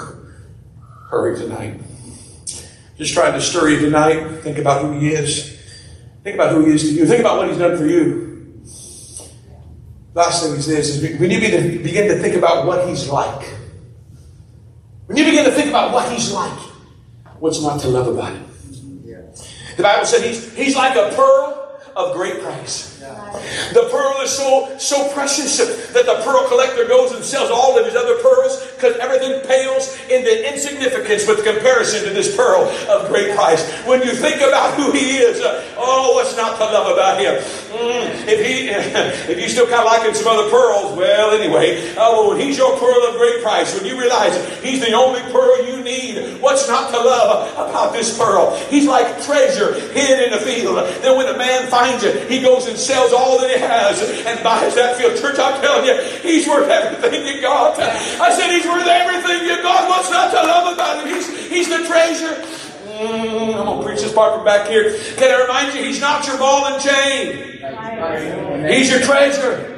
hurry 1.09 1.37
tonight. 1.37 1.79
Just 2.97 3.13
trying 3.13 3.33
to 3.33 3.41
stir 3.41 3.69
you 3.69 3.79
tonight. 3.79 4.41
Think 4.41 4.57
about 4.57 4.81
who 4.81 4.99
He 4.99 5.09
is. 5.09 5.58
Think 6.23 6.35
about 6.35 6.51
who 6.51 6.65
He 6.65 6.73
is 6.73 6.81
to 6.83 6.91
you. 6.91 7.05
Think 7.05 7.21
about 7.21 7.37
what 7.37 7.47
He's 7.49 7.57
done 7.57 7.77
for 7.77 7.85
you. 7.85 8.27
Last 10.13 10.43
thing 10.43 10.55
is 10.55 10.65
this: 10.67 10.89
is 10.89 11.19
when 11.19 11.31
you 11.31 11.39
begin 11.39 12.07
to 12.07 12.19
think 12.19 12.35
about 12.35 12.65
what 12.65 12.87
He's 12.89 13.07
like. 13.09 13.45
When 15.05 15.17
you 15.17 15.25
begin 15.25 15.45
to 15.45 15.51
think 15.51 15.69
about 15.69 15.93
what 15.93 16.11
He's 16.11 16.31
like, 16.31 16.59
what's 17.39 17.61
not 17.61 17.79
to 17.81 17.87
love 17.87 18.07
about 18.07 18.33
Him? 18.33 18.45
The 19.77 19.83
Bible 19.83 20.05
said 20.05 20.23
He's 20.23 20.53
He's 20.55 20.75
like 20.75 20.95
a 20.95 21.15
pearl 21.15 21.79
of 21.95 22.13
great 22.15 22.41
price. 22.41 22.88
The 22.99 23.87
pearl 23.91 24.19
is 24.21 24.31
so 24.31 24.77
so 24.77 25.07
precious 25.13 25.57
that 25.57 26.05
the 26.05 26.21
pearl 26.23 26.47
collector 26.49 26.85
goes 26.85 27.13
and 27.13 27.23
sells 27.23 27.49
all 27.49 27.79
of 27.79 27.85
his 27.85 27.95
other 27.95 28.15
pearls 28.21 28.59
because 28.75 28.97
everything 28.97 29.39
pales 29.47 29.95
into 30.09 30.27
insignificance 30.51 31.25
with 31.25 31.45
comparison 31.45 32.03
to 32.03 32.09
this 32.09 32.35
pearl 32.35 32.67
of 32.89 33.07
great 33.07 33.33
price. 33.35 33.63
When 33.85 34.01
you 34.01 34.11
think 34.11 34.37
about 34.37 34.73
who 34.73 34.91
he 34.91 35.17
is, 35.17 35.39
uh, 35.39 35.63
oh, 35.77 36.15
what's 36.15 36.35
not 36.35 36.57
to 36.57 36.65
love 36.65 36.91
about 36.91 37.21
him? 37.21 37.35
Mm, 37.71 38.27
if 38.27 38.45
he 38.45 38.67
if 39.31 39.39
you 39.39 39.47
still 39.47 39.67
kind 39.67 39.79
of 39.79 39.85
liking 39.85 40.13
some 40.13 40.27
other 40.27 40.49
pearls, 40.49 40.97
well, 40.97 41.31
anyway, 41.31 41.93
oh, 41.97 42.29
when 42.29 42.39
he's 42.39 42.57
your 42.57 42.77
pearl 42.77 43.07
of 43.07 43.15
great 43.15 43.41
price, 43.41 43.73
when 43.79 43.85
you 43.85 43.97
realize 43.97 44.35
he's 44.61 44.81
the 44.81 44.91
only 44.91 45.21
pearl 45.31 45.65
you 45.65 45.81
need, 45.83 46.41
what's 46.41 46.67
not 46.67 46.91
to 46.91 46.97
love 46.97 47.47
about 47.53 47.93
this 47.93 48.17
pearl? 48.17 48.57
He's 48.69 48.87
like 48.87 49.23
treasure 49.23 49.79
hid 49.91 50.27
in 50.27 50.33
a 50.33 50.41
field. 50.41 50.77
Then 51.01 51.15
when 51.15 51.33
a 51.33 51.37
man 51.37 51.67
finds 51.69 52.03
it, 52.03 52.29
he 52.29 52.41
goes 52.41 52.67
and 52.67 52.77
sells 52.89 53.13
all 53.13 53.37
that 53.37 53.51
he 53.53 53.59
has 53.61 54.01
and 54.25 54.43
buys 54.43 54.73
that 54.73 54.97
field. 54.97 55.13
Church, 55.21 55.37
I'm 55.37 55.61
telling 55.61 55.85
you, 55.85 55.93
he's 56.25 56.47
worth 56.47 56.67
everything 56.67 57.21
you 57.27 57.39
got. 57.39 57.77
I 57.77 58.33
said 58.33 58.49
he's 58.49 58.65
worth 58.65 58.87
everything 58.87 59.45
you 59.45 59.61
got. 59.61 59.87
What's 59.87 60.09
not 60.09 60.31
to 60.31 60.41
love 60.41 60.73
about 60.73 61.05
him? 61.05 61.13
He's, 61.13 61.29
he's 61.49 61.69
the 61.69 61.85
treasure. 61.85 62.41
Mm, 62.97 63.53
I'm 63.53 63.65
going 63.65 63.77
to 63.77 63.85
preach 63.85 64.01
this 64.01 64.11
part 64.11 64.33
from 64.33 64.43
back 64.43 64.67
here. 64.67 64.97
Can 65.17 65.29
I 65.29 65.41
remind 65.43 65.77
you, 65.77 65.83
he's 65.85 66.01
not 66.01 66.25
your 66.25 66.39
ball 66.39 66.65
and 66.65 66.81
chain. 66.81 67.45
He's 68.73 68.89
your 68.89 69.01
treasure. 69.01 69.77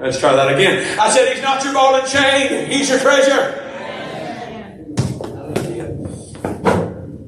Let's 0.00 0.18
try 0.18 0.34
that 0.34 0.48
again. 0.48 0.98
I 0.98 1.10
said 1.10 1.34
he's 1.34 1.42
not 1.42 1.62
your 1.62 1.74
ball 1.74 1.94
and 1.96 2.08
chain. 2.08 2.70
He's 2.70 2.88
your 2.88 3.00
treasure. 3.00 3.68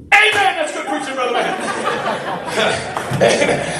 Amen. 0.08 0.52
That's 0.56 0.72
good 0.72 0.86
preaching, 0.86 1.14
brother 1.14 1.32
man. 1.34 1.58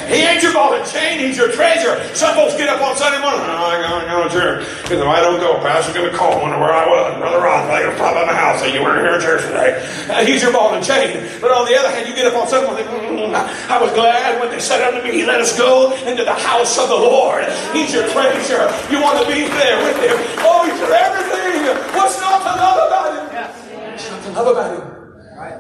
chain, 0.87 1.21
he's 1.21 1.37
your 1.37 1.51
treasure. 1.51 1.99
Some 2.14 2.35
folks 2.35 2.57
get 2.57 2.68
up 2.68 2.81
on 2.81 2.97
Sunday 2.97 3.21
morning, 3.21 3.40
oh, 3.45 3.71
I 3.71 3.81
gotta 3.81 4.07
go 4.07 4.25
to 4.25 4.31
church. 4.31 4.66
Because 4.83 5.01
if 5.01 5.07
I 5.07 5.21
don't 5.21 5.40
go, 5.40 5.59
Pastor's 5.59 5.95
gonna 5.95 6.12
call, 6.12 6.40
wonder 6.40 6.59
where 6.59 6.73
I 6.73 6.87
was. 6.88 7.18
Brother 7.18 7.38
Ron, 7.38 7.71
I 7.71 7.83
gotta 7.83 7.99
pop 7.99 8.14
by 8.14 8.25
the 8.27 8.35
house, 8.35 8.62
you 8.66 8.83
weren't 8.83 9.03
here 9.03 9.21
church 9.21 9.42
today. 9.42 9.81
Uh, 10.09 10.25
he's 10.25 10.42
your 10.42 10.53
ball 10.53 10.75
and 10.75 10.85
chain. 10.85 11.29
But 11.40 11.53
on 11.53 11.66
the 11.66 11.77
other 11.79 11.90
hand, 11.90 12.09
you 12.09 12.14
get 12.14 12.27
up 12.27 12.35
on 12.35 12.49
Sunday 12.49 12.66
morning, 12.68 12.87
mm, 12.87 13.35
I 13.35 13.81
was 13.81 13.92
glad 13.92 14.40
when 14.40 14.51
they 14.51 14.61
said 14.61 14.83
unto 14.83 15.07
me, 15.07 15.25
let 15.25 15.40
us 15.40 15.57
go 15.57 15.92
into 16.07 16.25
the 16.25 16.35
house 16.35 16.79
of 16.79 16.88
the 16.88 16.97
Lord. 16.97 17.45
He's 17.73 17.92
your 17.92 18.09
treasure. 18.11 18.71
You 18.90 19.03
want 19.03 19.21
to 19.21 19.27
be 19.27 19.47
there 19.49 19.79
with 19.85 19.99
him. 20.03 20.16
Oh, 20.42 20.66
he's 20.68 20.79
your 20.79 20.92
everything. 20.92 21.75
What's 21.95 22.21
not 22.21 22.42
to 22.42 22.53
love 22.59 22.79
about 22.87 23.07
him? 23.12 23.90
What's 23.90 24.11
not 24.11 24.23
to 24.23 24.31
love 24.33 24.49
about 24.49 24.71
him? 24.77 24.92
Right. 25.38 25.59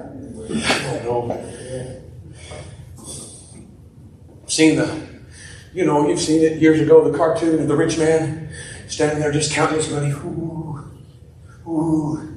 Oh, 1.06 1.26
no 1.26 1.62
seen 4.52 4.76
the, 4.76 5.11
you 5.72 5.84
know, 5.84 6.08
you've 6.08 6.20
seen 6.20 6.42
it 6.42 6.58
years 6.58 6.80
ago, 6.80 7.08
the 7.08 7.16
cartoon 7.16 7.60
of 7.60 7.68
the 7.68 7.76
rich 7.76 7.98
man 7.98 8.50
standing 8.88 9.20
there 9.20 9.32
just 9.32 9.52
counting 9.52 9.76
his 9.76 9.90
money. 9.90 10.10
Ooh, 10.10 10.90
ooh. 11.66 12.28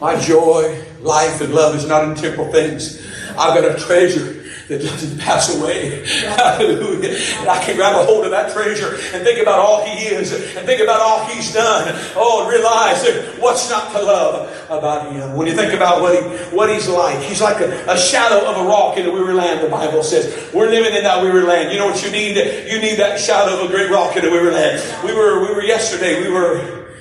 My 0.00 0.18
joy, 0.20 0.84
life, 1.00 1.40
and 1.40 1.54
love 1.54 1.74
is 1.74 1.86
not 1.86 2.04
in 2.04 2.14
temporal 2.14 2.52
things. 2.52 3.00
I've 3.30 3.60
got 3.60 3.64
a 3.64 3.78
treasure 3.78 4.45
that 4.68 4.82
doesn't 4.82 5.18
pass 5.18 5.54
away. 5.56 6.04
Hallelujah. 6.06 7.16
And 7.38 7.48
I 7.48 7.62
can 7.64 7.76
grab 7.76 7.94
a 7.94 8.04
hold 8.04 8.24
of 8.24 8.30
that 8.32 8.52
treasure 8.52 8.94
and 9.14 9.22
think 9.24 9.40
about 9.40 9.58
all 9.58 9.84
He 9.84 10.06
is 10.06 10.32
and 10.32 10.66
think 10.66 10.80
about 10.80 11.00
all 11.00 11.24
He's 11.26 11.52
done. 11.52 11.94
Oh, 12.16 12.42
and 12.42 12.50
realize 12.50 13.02
that 13.02 13.40
what's 13.40 13.70
not 13.70 13.92
to 13.92 14.02
love 14.02 14.50
about 14.70 15.12
Him. 15.12 15.36
When 15.36 15.46
you 15.46 15.54
think 15.54 15.72
about 15.72 16.00
what, 16.00 16.14
he, 16.14 16.56
what 16.56 16.68
He's 16.68 16.88
like, 16.88 17.18
He's 17.20 17.40
like 17.40 17.60
a, 17.60 17.92
a 17.92 17.96
shadow 17.96 18.44
of 18.46 18.64
a 18.64 18.68
rock 18.68 18.96
in 18.96 19.06
a 19.06 19.12
weary 19.12 19.34
land, 19.34 19.64
the 19.64 19.70
Bible 19.70 20.02
says. 20.02 20.52
We're 20.52 20.68
living 20.68 20.94
in 20.94 21.04
that 21.04 21.22
weary 21.22 21.42
land. 21.42 21.72
You 21.72 21.78
know 21.78 21.86
what 21.86 22.02
you 22.02 22.10
need? 22.10 22.36
You 22.36 22.80
need 22.80 22.96
that 22.96 23.20
shadow 23.20 23.62
of 23.62 23.70
a 23.70 23.72
great 23.72 23.90
rock 23.90 24.16
in 24.16 24.24
a 24.24 24.30
weary 24.30 24.52
land. 24.52 24.82
We 25.04 25.14
were, 25.14 25.40
we 25.46 25.54
were 25.54 25.62
yesterday, 25.62 26.26
we 26.26 26.32
were 26.32 26.96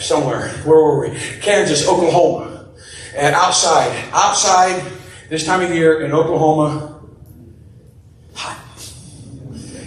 somewhere. 0.00 0.48
Where 0.64 0.82
were 0.82 1.08
we? 1.08 1.18
Kansas, 1.40 1.86
Oklahoma. 1.86 2.66
And 3.14 3.34
outside, 3.34 3.92
outside, 4.12 4.80
this 5.28 5.44
time 5.44 5.60
of 5.60 5.74
year 5.74 6.00
in 6.02 6.12
Oklahoma, 6.12 7.00
hot. 8.34 8.58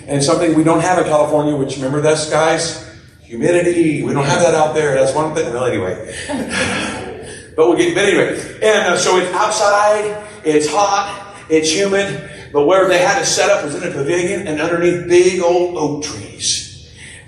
And 0.08 0.24
something 0.24 0.56
we 0.56 0.64
don't 0.64 0.82
have 0.82 1.00
in 1.00 1.06
California, 1.06 1.56
which 1.56 1.76
remember 1.78 2.02
this, 2.02 2.30
guys? 2.30 2.88
Humidity. 3.24 4.04
We 4.04 4.14
don't 4.14 4.26
have 4.26 4.42
that 4.42 4.54
out 4.54 4.76
there. 4.76 4.94
That's 4.96 5.16
one 5.16 5.34
thing. 5.34 5.52
Well, 5.54 5.66
anyway. 5.66 6.14
but 7.56 7.68
we'll 7.68 7.78
get, 7.78 7.96
but 7.96 8.06
anyway. 8.06 8.40
And 8.62 8.94
uh, 8.94 8.98
so 8.98 9.18
it's 9.18 9.34
outside, 9.34 10.24
it's 10.44 10.68
hot, 10.68 11.36
it's 11.50 11.72
humid, 11.72 12.30
but 12.54 12.66
where 12.68 12.88
they 12.88 13.00
had 13.00 13.22
it 13.22 13.26
set 13.26 13.50
up 13.50 13.64
was 13.64 13.76
in 13.76 13.84
a 13.84 13.92
pavilion 13.92 14.48
and 14.48 14.60
underneath 14.62 15.08
big 15.08 15.42
old 15.42 15.78
oak 15.78 16.04
trees. 16.04 16.71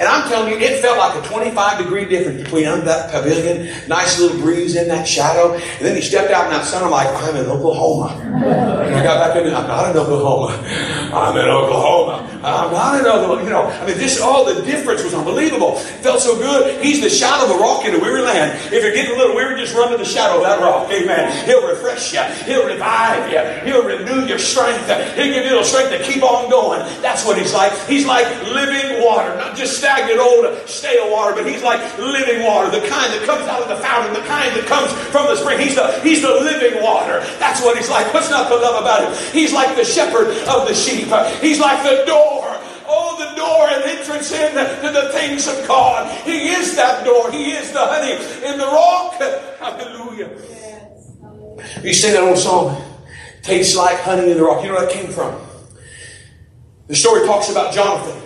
And 0.04 0.12
I'm 0.12 0.28
telling 0.28 0.52
you, 0.52 0.60
it 0.60 0.82
felt 0.82 0.98
like 0.98 1.16
a 1.16 1.26
25 1.26 1.78
degree 1.78 2.04
difference 2.04 2.44
between 2.44 2.66
under 2.66 2.84
that 2.84 3.10
pavilion, 3.10 3.72
nice 3.88 4.20
little 4.20 4.38
breeze 4.42 4.76
in 4.76 4.90
that 4.90 5.08
shadow. 5.08 5.54
And 5.54 5.80
then 5.80 5.96
he 5.96 6.02
stepped 6.02 6.30
out 6.30 6.44
in 6.48 6.52
that 6.52 6.66
sun. 6.66 6.84
I'm 6.84 6.92
like, 6.92 7.08
I'm 7.24 7.38
in 7.38 7.46
Oklahoma. 7.46 8.20
And 8.20 8.96
I 8.96 9.02
got 9.02 9.24
back 9.24 9.42
in, 9.42 9.48
I'm 9.56 9.66
not 9.66 9.92
in 9.92 9.96
Oklahoma. 9.96 10.60
I'm 11.14 11.38
in 11.38 11.46
Oklahoma. 11.48 12.28
I'm 12.44 12.74
not 12.74 13.00
in 13.00 13.06
Oklahoma. 13.06 13.44
You 13.46 13.50
know, 13.50 13.64
I 13.64 13.88
mean, 13.88 13.98
this, 13.98 14.20
all 14.20 14.44
the 14.44 14.62
difference 14.64 15.06
was 15.06 15.14
unbelievable. 15.14 15.78
It 15.78 16.04
felt 16.04 16.20
so 16.20 16.36
good. 16.36 16.84
He's 16.84 17.00
the 17.00 17.10
shadow 17.10 17.46
of 17.46 17.58
a 17.58 17.64
rock 17.64 17.86
in 17.86 17.96
a 17.96 18.00
weary 18.00 18.24
land. 18.24 18.60
If 18.74 18.84
you're 18.84 18.92
getting 18.92 19.16
a 19.16 19.18
little 19.18 19.38
weary, 19.38 19.58
just 19.58 19.74
run 19.74 19.90
to 19.92 19.98
the 19.98 20.04
shadow 20.04 20.36
of 20.36 20.44
that 20.44 20.60
rock. 20.60 20.92
Amen. 20.92 21.32
He'll 21.46 21.66
refresh 21.66 22.12
you. 22.12 22.24
He'll 22.44 22.68
revive 22.68 23.32
you. 23.32 23.40
He'll 23.72 23.86
renew 23.86 24.26
your 24.26 24.40
strength. 24.40 24.86
He'll 25.16 25.32
give 25.32 25.46
you 25.46 25.56
the 25.56 25.64
strength 25.64 25.92
to 25.92 26.04
keep 26.04 26.24
on 26.24 26.50
going. 26.50 26.82
That's 27.02 27.26
what 27.26 27.38
he's 27.38 27.54
like. 27.54 27.72
He's 27.88 28.06
like 28.06 28.28
living 28.52 29.02
water, 29.02 29.34
not 29.38 29.56
just 29.56 29.78
stagnant 29.94 30.20
old 30.20 30.68
stale 30.68 31.12
water, 31.12 31.36
but 31.36 31.46
he's 31.46 31.64
like 31.64 31.80
living 31.98 32.44
water, 32.44 32.70
the 32.70 32.86
kind 32.88 33.14
that 33.14 33.24
comes 33.26 33.48
out 33.48 33.62
of 33.62 33.70
the 33.70 33.78
fountain, 33.78 34.14
the 34.14 34.26
kind 34.28 34.56
that 34.56 34.66
comes 34.66 34.92
from 35.12 35.28
the 35.28 35.36
spring. 35.36 35.60
He's 35.60 35.76
the, 35.76 36.00
he's 36.02 36.22
the 36.22 36.30
living 36.30 36.82
water. 36.82 37.20
That's 37.40 37.62
what 37.62 37.78
he's 37.78 37.90
like. 37.90 38.12
What's 38.14 38.30
not 38.30 38.48
to 38.50 38.56
love 38.56 38.82
about 38.82 39.06
him? 39.06 39.34
He's 39.34 39.54
like 39.54 39.76
the 39.76 39.86
shepherd 39.86 40.30
of 40.48 40.68
the 40.68 40.74
sheep. 40.74 41.10
He's 41.42 41.60
like 41.60 41.84
the 41.84 42.06
door. 42.06 42.42
Oh, 42.86 43.16
the 43.18 43.36
door 43.36 43.68
and 43.70 43.84
entrance 43.84 44.32
in 44.32 44.54
to 44.54 44.92
the 44.92 45.10
things 45.14 45.48
of 45.48 45.68
God. 45.68 46.10
He 46.26 46.50
is 46.50 46.76
that 46.76 47.06
door. 47.06 47.32
He 47.32 47.52
is 47.52 47.72
the 47.72 47.80
honey 47.80 48.14
in 48.46 48.58
the 48.58 48.66
rock. 48.66 49.16
Hallelujah. 49.60 50.30
You 51.82 51.94
sing 51.94 52.14
that 52.14 52.24
old 52.24 52.38
song, 52.38 52.82
Tastes 53.42 53.76
like 53.76 54.00
honey 54.00 54.32
in 54.32 54.38
the 54.38 54.44
rock. 54.44 54.64
You 54.64 54.70
know 54.70 54.76
where 54.76 54.86
that 54.86 54.94
came 54.94 55.12
from? 55.12 55.40
The 56.88 56.96
story 56.96 57.26
talks 57.26 57.50
about 57.50 57.74
Jonathan. 57.74 58.22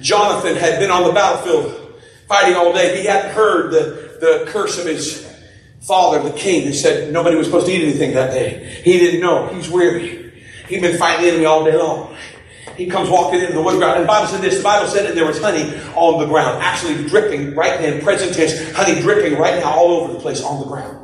Jonathan 0.00 0.56
had 0.56 0.78
been 0.78 0.90
on 0.90 1.04
the 1.04 1.12
battlefield 1.12 2.00
fighting 2.26 2.56
all 2.56 2.72
day. 2.72 3.00
He 3.00 3.06
hadn't 3.06 3.32
heard 3.32 3.72
the, 3.72 4.18
the 4.20 4.44
curse 4.48 4.78
of 4.78 4.86
his 4.86 5.30
father, 5.82 6.22
the 6.28 6.36
king, 6.36 6.66
that 6.66 6.74
said 6.74 7.12
nobody 7.12 7.36
was 7.36 7.46
supposed 7.46 7.66
to 7.66 7.72
eat 7.72 7.82
anything 7.82 8.14
that 8.14 8.32
day. 8.32 8.80
He 8.84 8.98
didn't 8.98 9.20
know. 9.20 9.48
He's 9.48 9.68
weary. 9.68 10.32
He'd 10.68 10.80
been 10.80 10.98
fighting 10.98 11.24
the 11.24 11.30
enemy 11.30 11.44
all 11.44 11.64
day 11.64 11.76
long. 11.76 12.16
He 12.76 12.86
comes 12.86 13.08
walking 13.08 13.40
into 13.40 13.52
the 13.52 13.62
wood 13.62 13.78
ground. 13.78 13.96
And 13.96 14.04
the 14.04 14.08
Bible 14.08 14.26
said 14.26 14.40
this. 14.40 14.56
The 14.56 14.62
Bible 14.64 14.88
said 14.88 15.06
that 15.06 15.14
there 15.14 15.26
was 15.26 15.40
honey 15.40 15.74
on 15.94 16.18
the 16.18 16.26
ground, 16.26 16.62
actually 16.62 17.06
dripping 17.06 17.54
right 17.54 17.78
then, 17.78 18.02
present 18.02 18.34
tense, 18.34 18.72
honey 18.72 19.00
dripping 19.00 19.38
right 19.38 19.60
now 19.60 19.70
all 19.70 20.00
over 20.00 20.14
the 20.14 20.18
place 20.18 20.42
on 20.42 20.60
the 20.60 20.66
ground. 20.66 21.03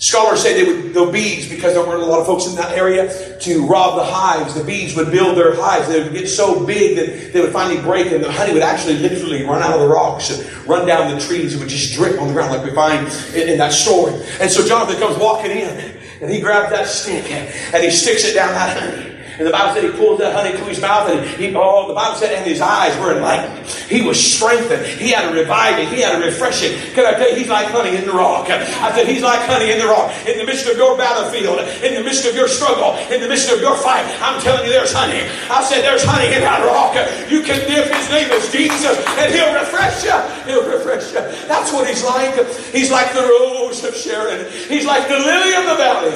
Scholars 0.00 0.40
say 0.40 0.64
they 0.64 0.72
would, 0.72 0.94
the 0.94 1.04
bees, 1.12 1.46
because 1.46 1.74
there 1.74 1.86
weren't 1.86 2.02
a 2.02 2.06
lot 2.06 2.20
of 2.20 2.26
folks 2.26 2.46
in 2.46 2.54
that 2.54 2.72
area, 2.72 3.38
to 3.40 3.66
rob 3.66 3.96
the 3.96 4.04
hives. 4.04 4.54
The 4.54 4.64
bees 4.64 4.96
would 4.96 5.10
build 5.10 5.36
their 5.36 5.54
hives. 5.54 5.88
They 5.88 6.02
would 6.02 6.14
get 6.14 6.26
so 6.26 6.64
big 6.64 6.96
that 6.96 7.34
they 7.34 7.40
would 7.42 7.52
finally 7.52 7.82
break, 7.82 8.10
and 8.10 8.24
the 8.24 8.32
honey 8.32 8.54
would 8.54 8.62
actually 8.62 8.96
literally 8.96 9.44
run 9.44 9.62
out 9.62 9.74
of 9.74 9.80
the 9.80 9.88
rocks 9.88 10.30
and 10.30 10.66
run 10.66 10.86
down 10.86 11.14
the 11.14 11.20
trees. 11.20 11.54
It 11.54 11.58
would 11.58 11.68
just 11.68 11.92
drip 11.92 12.18
on 12.18 12.28
the 12.28 12.32
ground, 12.32 12.50
like 12.50 12.64
we 12.64 12.74
find 12.74 13.08
in, 13.34 13.50
in 13.50 13.58
that 13.58 13.74
story. 13.74 14.14
And 14.40 14.50
so 14.50 14.66
Jonathan 14.66 14.98
comes 14.98 15.18
walking 15.18 15.50
in, 15.50 15.94
and 16.22 16.30
he 16.30 16.40
grabs 16.40 16.70
that 16.70 16.86
stick, 16.86 17.30
and 17.30 17.84
he 17.84 17.90
sticks 17.90 18.24
it 18.24 18.32
down 18.32 18.54
that 18.54 18.80
honey. 18.80 19.09
And 19.40 19.48
the 19.48 19.56
Bible 19.56 19.72
said 19.72 19.88
he 19.88 19.96
pulled 19.96 20.20
that 20.20 20.36
honey 20.36 20.52
to 20.52 20.64
his 20.68 20.84
mouth, 20.84 21.08
and 21.08 21.24
he, 21.40 21.48
oh, 21.56 21.88
the 21.88 21.96
Bible 21.96 22.12
said, 22.20 22.36
and 22.36 22.44
his 22.44 22.60
eyes 22.60 22.92
were 23.00 23.16
enlightened. 23.16 23.64
He 23.88 24.04
was 24.04 24.20
strengthened. 24.20 24.84
He 24.84 25.16
had 25.16 25.24
a 25.24 25.32
reviving. 25.32 25.88
He 25.88 26.04
had 26.04 26.20
a 26.20 26.26
refreshing. 26.28 26.76
Can 26.92 27.08
I 27.08 27.16
tell 27.16 27.32
you, 27.32 27.40
he's 27.40 27.48
like 27.48 27.72
honey 27.72 27.96
in 27.96 28.04
the 28.04 28.12
rock. 28.12 28.50
I 28.52 28.92
said, 28.92 29.08
he's 29.08 29.24
like 29.24 29.40
honey 29.48 29.72
in 29.72 29.80
the 29.80 29.88
rock. 29.88 30.12
In 30.28 30.36
the 30.36 30.44
midst 30.44 30.68
of 30.68 30.76
your 30.76 30.92
battlefield, 30.92 31.56
in 31.80 31.96
the 31.96 32.04
midst 32.04 32.28
of 32.28 32.36
your 32.36 32.52
struggle, 32.52 33.00
in 33.08 33.24
the 33.24 33.28
midst 33.32 33.48
of 33.48 33.64
your 33.64 33.80
fight, 33.80 34.04
I'm 34.20 34.36
telling 34.44 34.68
you, 34.68 34.76
there's 34.76 34.92
honey. 34.92 35.24
I 35.48 35.64
said, 35.64 35.88
there's 35.88 36.04
honey 36.04 36.36
in 36.36 36.44
that 36.44 36.60
rock. 36.60 36.92
You 37.32 37.40
can 37.40 37.64
dip 37.64 37.88
his 37.88 38.10
name 38.12 38.28
is 38.36 38.44
Jesus, 38.52 38.92
and 39.16 39.32
he'll 39.32 39.56
refresh 39.56 40.04
you. 40.04 40.20
He'll 40.52 40.68
refresh 40.68 41.16
you. 41.16 41.24
That's 41.48 41.72
what 41.72 41.88
he's 41.88 42.04
like. 42.04 42.36
He's 42.76 42.92
like 42.92 43.14
the 43.16 43.24
rose 43.24 43.88
of 43.88 43.96
Sharon. 43.96 44.52
He's 44.68 44.84
like 44.84 45.08
the 45.08 45.16
lily 45.16 45.56
of 45.56 45.64
the 45.64 45.76
valley. 45.80 46.12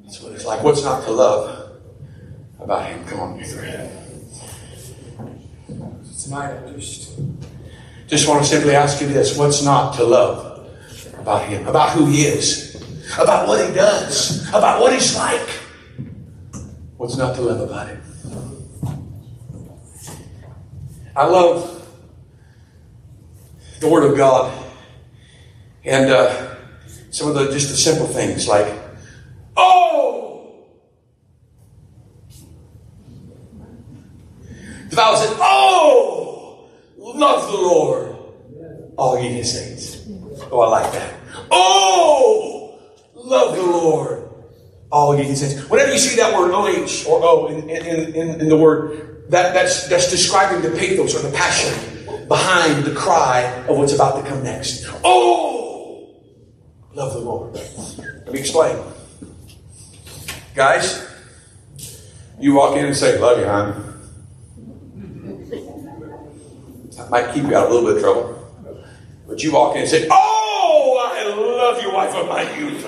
That's 0.00 0.18
what 0.22 0.32
he's 0.32 0.46
like. 0.46 0.62
What's 0.64 0.82
not 0.82 1.04
to 1.04 1.12
love 1.12 1.61
about 2.64 2.86
him? 2.86 3.04
Come 3.06 3.20
on, 3.20 3.42
three. 3.42 3.72
Tonight, 6.22 6.64
I 6.66 6.72
just, 6.74 7.18
just 8.06 8.28
want 8.28 8.42
to 8.42 8.48
simply 8.48 8.74
ask 8.74 9.00
you 9.00 9.08
this. 9.08 9.36
What's 9.36 9.64
not 9.64 9.94
to 9.96 10.04
love 10.04 10.70
about 11.18 11.48
him? 11.48 11.66
About 11.66 11.90
who 11.90 12.06
he 12.06 12.22
is? 12.22 12.76
About 13.18 13.48
what 13.48 13.66
he 13.66 13.74
does? 13.74 14.48
About 14.50 14.80
what 14.80 14.92
he's 14.92 15.16
like? 15.16 15.48
What's 16.96 17.16
not 17.16 17.34
to 17.36 17.42
love 17.42 17.60
about 17.68 17.88
him? 17.88 18.02
I 21.14 21.26
love 21.26 21.86
the 23.80 23.88
Word 23.88 24.10
of 24.10 24.16
God 24.16 24.56
and 25.84 26.10
uh, 26.10 26.54
some 27.10 27.28
of 27.28 27.34
the 27.34 27.50
just 27.50 27.68
the 27.68 27.76
simple 27.76 28.06
things 28.06 28.46
like, 28.48 28.72
oh, 29.56 30.11
the 34.92 34.96
Bible 34.96 35.16
says, 35.16 35.34
oh, 35.40 36.68
love 36.98 37.50
the 37.50 37.56
Lord, 37.56 38.08
oh, 38.10 38.94
all 38.98 39.18
ye 39.18 39.30
his 39.30 39.50
saints. 39.50 40.06
Oh, 40.50 40.60
I 40.60 40.68
like 40.68 40.92
that. 40.92 41.14
Oh, 41.50 42.78
love 43.14 43.56
the 43.56 43.62
Lord, 43.62 44.28
oh, 44.28 44.44
all 44.90 45.16
ye 45.16 45.24
his 45.24 45.40
saints. 45.40 45.70
Whenever 45.70 45.92
you 45.92 45.98
see 45.98 46.14
that 46.16 46.38
word 46.38 46.50
OH 46.50 47.08
or 47.08 47.24
O 47.24 47.46
in, 47.46 47.70
in, 47.70 48.14
in, 48.14 48.40
in 48.42 48.48
the 48.50 48.56
word, 48.56 49.24
that, 49.30 49.54
that's, 49.54 49.88
that's 49.88 50.10
describing 50.10 50.60
the 50.60 50.76
pathos 50.76 51.14
or 51.14 51.26
the 51.26 51.34
passion 51.34 52.28
behind 52.28 52.84
the 52.84 52.94
cry 52.94 53.44
of 53.68 53.78
what's 53.78 53.94
about 53.94 54.22
to 54.22 54.28
come 54.28 54.44
next. 54.44 54.86
Oh, 55.04 56.20
love 56.92 57.14
the 57.14 57.18
Lord. 57.18 57.54
Let 57.54 58.30
me 58.30 58.40
explain. 58.40 58.76
Guys, 60.54 61.08
you 62.38 62.52
walk 62.52 62.76
in 62.76 62.84
and 62.84 62.94
say, 62.94 63.18
Love 63.18 63.38
you, 63.38 63.46
hon. 63.46 63.88
That 66.96 67.01
might 67.12 67.32
keep 67.34 67.44
you 67.44 67.54
out 67.54 67.66
of 67.66 67.70
a 67.70 67.74
little 67.74 67.90
bit 67.90 67.96
of 67.96 68.02
trouble. 68.02 68.38
But 69.28 69.42
you 69.42 69.52
walk 69.52 69.76
in 69.76 69.82
and 69.82 69.90
say, 69.90 70.08
Oh, 70.10 71.12
I 71.14 71.28
love 71.28 71.82
you, 71.82 71.92
wife 71.92 72.14
of 72.14 72.26
my 72.26 72.42
youth. 72.58 72.86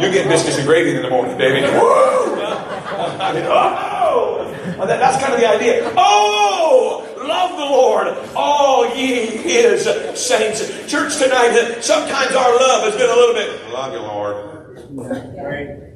You 0.00 0.10
get 0.10 0.26
biscuits 0.26 0.56
and 0.56 0.66
gravy 0.66 0.96
in 0.96 1.02
the 1.02 1.10
morning, 1.10 1.36
baby. 1.36 1.60
Woo! 1.66 2.40
I 2.40 3.32
mean, 3.34 3.44
oh! 3.46 4.48
That, 4.78 4.98
that's 4.98 5.22
kind 5.22 5.34
of 5.34 5.40
the 5.40 5.46
idea. 5.46 5.92
Oh! 5.98 7.06
Love 7.18 7.50
the 7.50 7.64
Lord, 7.64 8.08
all 8.34 8.96
ye 8.96 9.26
his 9.26 9.84
saints. 10.18 10.90
Church 10.90 11.18
tonight, 11.18 11.78
sometimes 11.82 12.34
our 12.34 12.56
love 12.56 12.84
has 12.84 12.96
been 12.96 13.08
a 13.08 13.14
little 13.14 13.34
bit, 13.34 13.70
love 13.70 13.92
you, 13.92 14.00
Lord. 14.00 14.36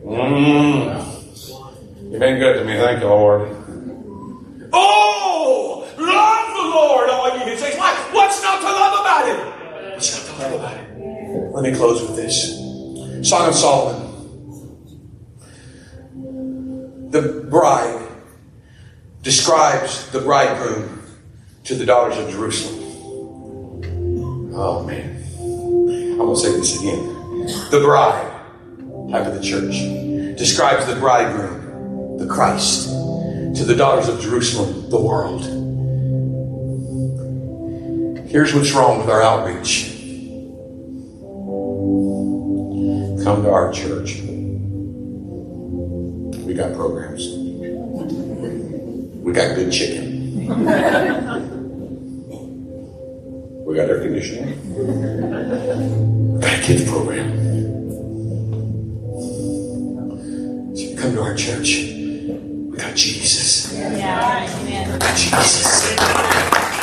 Mm. 0.05 1.03
You've 2.11 2.21
been 2.21 2.39
good 2.39 2.59
to 2.59 2.65
me. 2.65 2.77
Thank 2.77 3.01
you, 3.01 3.09
Lord. 3.09 3.51
Oh, 4.73 5.89
love 5.99 6.46
the 6.57 6.69
Lord, 6.71 7.09
all 7.11 7.39
ye 7.39 7.45
his 7.51 7.61
saints. 7.61 7.77
Why? 7.77 7.95
What's 8.13 8.43
not 8.43 8.61
to 8.61 8.67
love 8.67 9.01
about 9.01 9.27
him? 9.29 9.39
What's 9.93 10.11
not 10.17 10.27
to 10.35 10.43
love 10.43 10.53
about 10.61 10.77
him? 10.77 11.53
Let 11.53 11.63
me 11.63 11.73
close 11.77 12.01
with 12.03 12.17
this 12.17 12.59
Song 13.29 13.49
of 13.49 13.55
Solomon. 13.55 14.05
The 17.11 17.47
bride 17.49 18.09
describes 19.23 20.11
the 20.11 20.21
bridegroom 20.21 21.03
to 21.65 21.75
the 21.75 21.87
daughters 21.87 22.19
of 22.19 22.31
Jerusalem. 22.31 22.83
Oh 24.55 24.83
man. 24.85 25.17
I'm 25.39 26.19
going 26.19 26.35
to 26.35 26.41
say 26.41 26.53
this 26.53 26.81
again. 26.81 27.13
The 27.71 27.81
bride, 27.81 28.31
type 29.11 29.27
of 29.27 29.35
the 29.35 29.43
church, 29.43 29.75
describes 30.39 30.87
the 30.87 30.97
bridegroom, 30.97 32.17
the 32.19 32.27
Christ, 32.27 32.89
to 32.89 33.65
the 33.65 33.75
daughters 33.77 34.09
of 34.09 34.21
Jerusalem, 34.21 34.89
the 34.89 35.01
world. 35.01 35.66
Here's 38.37 38.53
what's 38.53 38.73
wrong 38.73 38.99
with 38.99 39.09
our 39.09 39.23
outreach. 39.23 39.93
Come 43.25 43.43
to 43.45 43.51
our 43.51 43.73
church. 43.73 44.21
We 46.45 46.53
got 46.53 46.75
programs. 46.75 47.27
We 49.25 49.33
got 49.33 49.55
good 49.55 49.73
chicken. 49.73 50.49
We 53.65 53.75
got 53.75 53.89
air 53.89 54.03
conditioning. 54.03 54.75
We 56.35 56.41
got 56.43 56.59
a 56.59 56.63
kids 56.63 56.85
program. 56.91 57.31
So 60.77 60.95
come 61.01 61.15
to 61.15 61.23
our 61.23 61.35
church. 61.35 61.87
We 61.89 62.77
got 62.77 62.95
Jesus. 62.95 63.73
Yeah. 63.73 64.93
We 64.93 64.99
got 64.99 65.17
Jesus. 65.17 66.76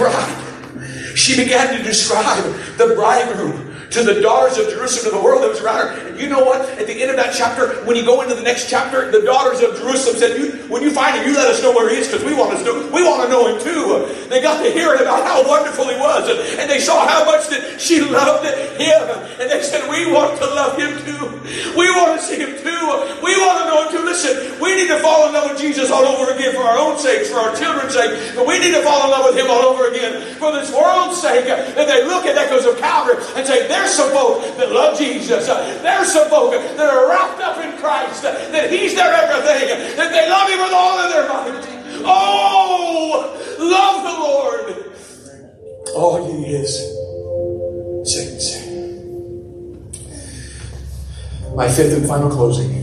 Bride. 0.00 1.16
She 1.16 1.36
began 1.36 1.76
to 1.76 1.82
describe 1.82 2.42
the 2.78 2.94
bridegroom 2.94 3.76
to 3.90 4.02
the 4.02 4.20
daughters 4.22 4.56
of 4.56 4.70
Jerusalem, 4.70 5.12
to 5.12 5.18
the 5.18 5.22
world 5.22 5.42
that 5.42 5.50
was 5.50 5.60
around 5.60 5.98
her. 5.98 6.09
You 6.20 6.28
know 6.28 6.44
what? 6.44 6.62
At 6.78 6.86
the 6.86 7.00
end 7.00 7.10
of 7.10 7.16
that 7.16 7.34
chapter, 7.34 7.82
when 7.84 7.96
you 7.96 8.04
go 8.04 8.22
into 8.22 8.34
the 8.34 8.42
next 8.42 8.68
chapter, 8.68 9.10
the 9.10 9.22
daughters 9.22 9.60
of 9.60 9.76
Jerusalem 9.76 10.16
said, 10.16 10.38
you, 10.38 10.52
when 10.68 10.82
you 10.82 10.90
find 10.90 11.16
him, 11.16 11.26
you 11.26 11.34
let 11.34 11.48
us 11.48 11.62
know 11.62 11.72
where 11.72 11.88
he 11.88 11.96
is 11.96 12.06
because 12.08 12.24
we 12.24 12.34
want 12.34 12.56
to 12.58 12.64
know, 12.64 12.90
we 12.92 13.02
want 13.02 13.22
to 13.24 13.28
know 13.28 13.48
him 13.48 13.58
too. 13.60 14.28
They 14.28 14.40
got 14.40 14.62
to 14.62 14.70
hear 14.70 14.94
about 14.94 15.24
how 15.24 15.46
wonderful 15.48 15.88
he 15.88 15.96
was. 15.96 16.28
And, 16.28 16.70
they 16.70 16.78
saw 16.78 17.02
how 17.02 17.24
much 17.24 17.48
that 17.50 17.80
she 17.80 17.98
loved 17.98 18.46
him. 18.46 19.02
And 19.42 19.50
they 19.50 19.58
said, 19.58 19.90
we 19.90 20.06
want 20.06 20.38
to 20.38 20.46
love 20.46 20.78
him 20.78 20.94
too. 21.02 21.26
We 21.74 21.90
want 21.90 22.20
to 22.20 22.22
see 22.22 22.38
him 22.38 22.54
too. 22.54 22.84
We 23.18 23.34
want 23.42 23.58
to 23.58 23.64
know 23.66 23.78
him 23.82 23.90
too. 23.90 24.04
Listen, 24.06 24.60
we 24.62 24.76
need 24.76 24.86
to 24.86 25.00
fall 25.02 25.26
in 25.26 25.34
love 25.34 25.50
with 25.50 25.58
Jesus 25.58 25.90
all 25.90 26.06
over 26.06 26.30
again 26.30 26.54
for 26.54 26.62
our 26.62 26.78
own 26.78 26.96
sakes, 26.96 27.28
for 27.28 27.42
our 27.42 27.50
children's 27.56 27.94
sake. 27.94 28.36
But 28.36 28.46
we 28.46 28.60
need 28.60 28.70
to 28.70 28.82
fall 28.82 29.02
in 29.02 29.10
love 29.10 29.26
with 29.26 29.34
him 29.34 29.50
all 29.50 29.66
over 29.66 29.90
again 29.90 30.22
for 30.38 30.52
this 30.52 30.70
world's 30.70 31.20
sake. 31.20 31.50
And 31.50 31.90
they 31.90 32.06
look 32.06 32.24
at 32.24 32.38
Echoes 32.38 32.66
of 32.66 32.78
Calvary 32.78 33.18
and 33.34 33.42
say, 33.42 33.66
there's 33.66 33.90
some 33.90 34.10
folk 34.14 34.42
that 34.58 34.70
love 34.70 34.96
Jesus. 34.96 35.46
There's 35.46 36.09
some 36.10 36.28
folk 36.28 36.52
that 36.52 36.80
are 36.80 37.08
wrapped 37.08 37.40
up 37.40 37.58
in 37.64 37.78
Christ, 37.78 38.22
that 38.22 38.70
He's 38.70 38.94
their 38.94 39.14
everything, 39.14 39.96
that 39.96 40.10
they 40.12 40.28
love 40.28 40.48
Him 40.48 40.58
with 40.60 40.72
all 40.72 40.98
of 40.98 41.10
their 41.12 41.28
might. 41.28 41.64
Oh, 42.04 43.36
love 43.58 44.02
the 44.04 44.16
Lord. 44.26 44.66
All 45.94 46.28
ye 46.28 46.44
His 46.44 46.76
saints. 48.12 48.66
My 51.54 51.68
fifth 51.68 51.96
and 51.96 52.06
final 52.06 52.30
closing. 52.30 52.80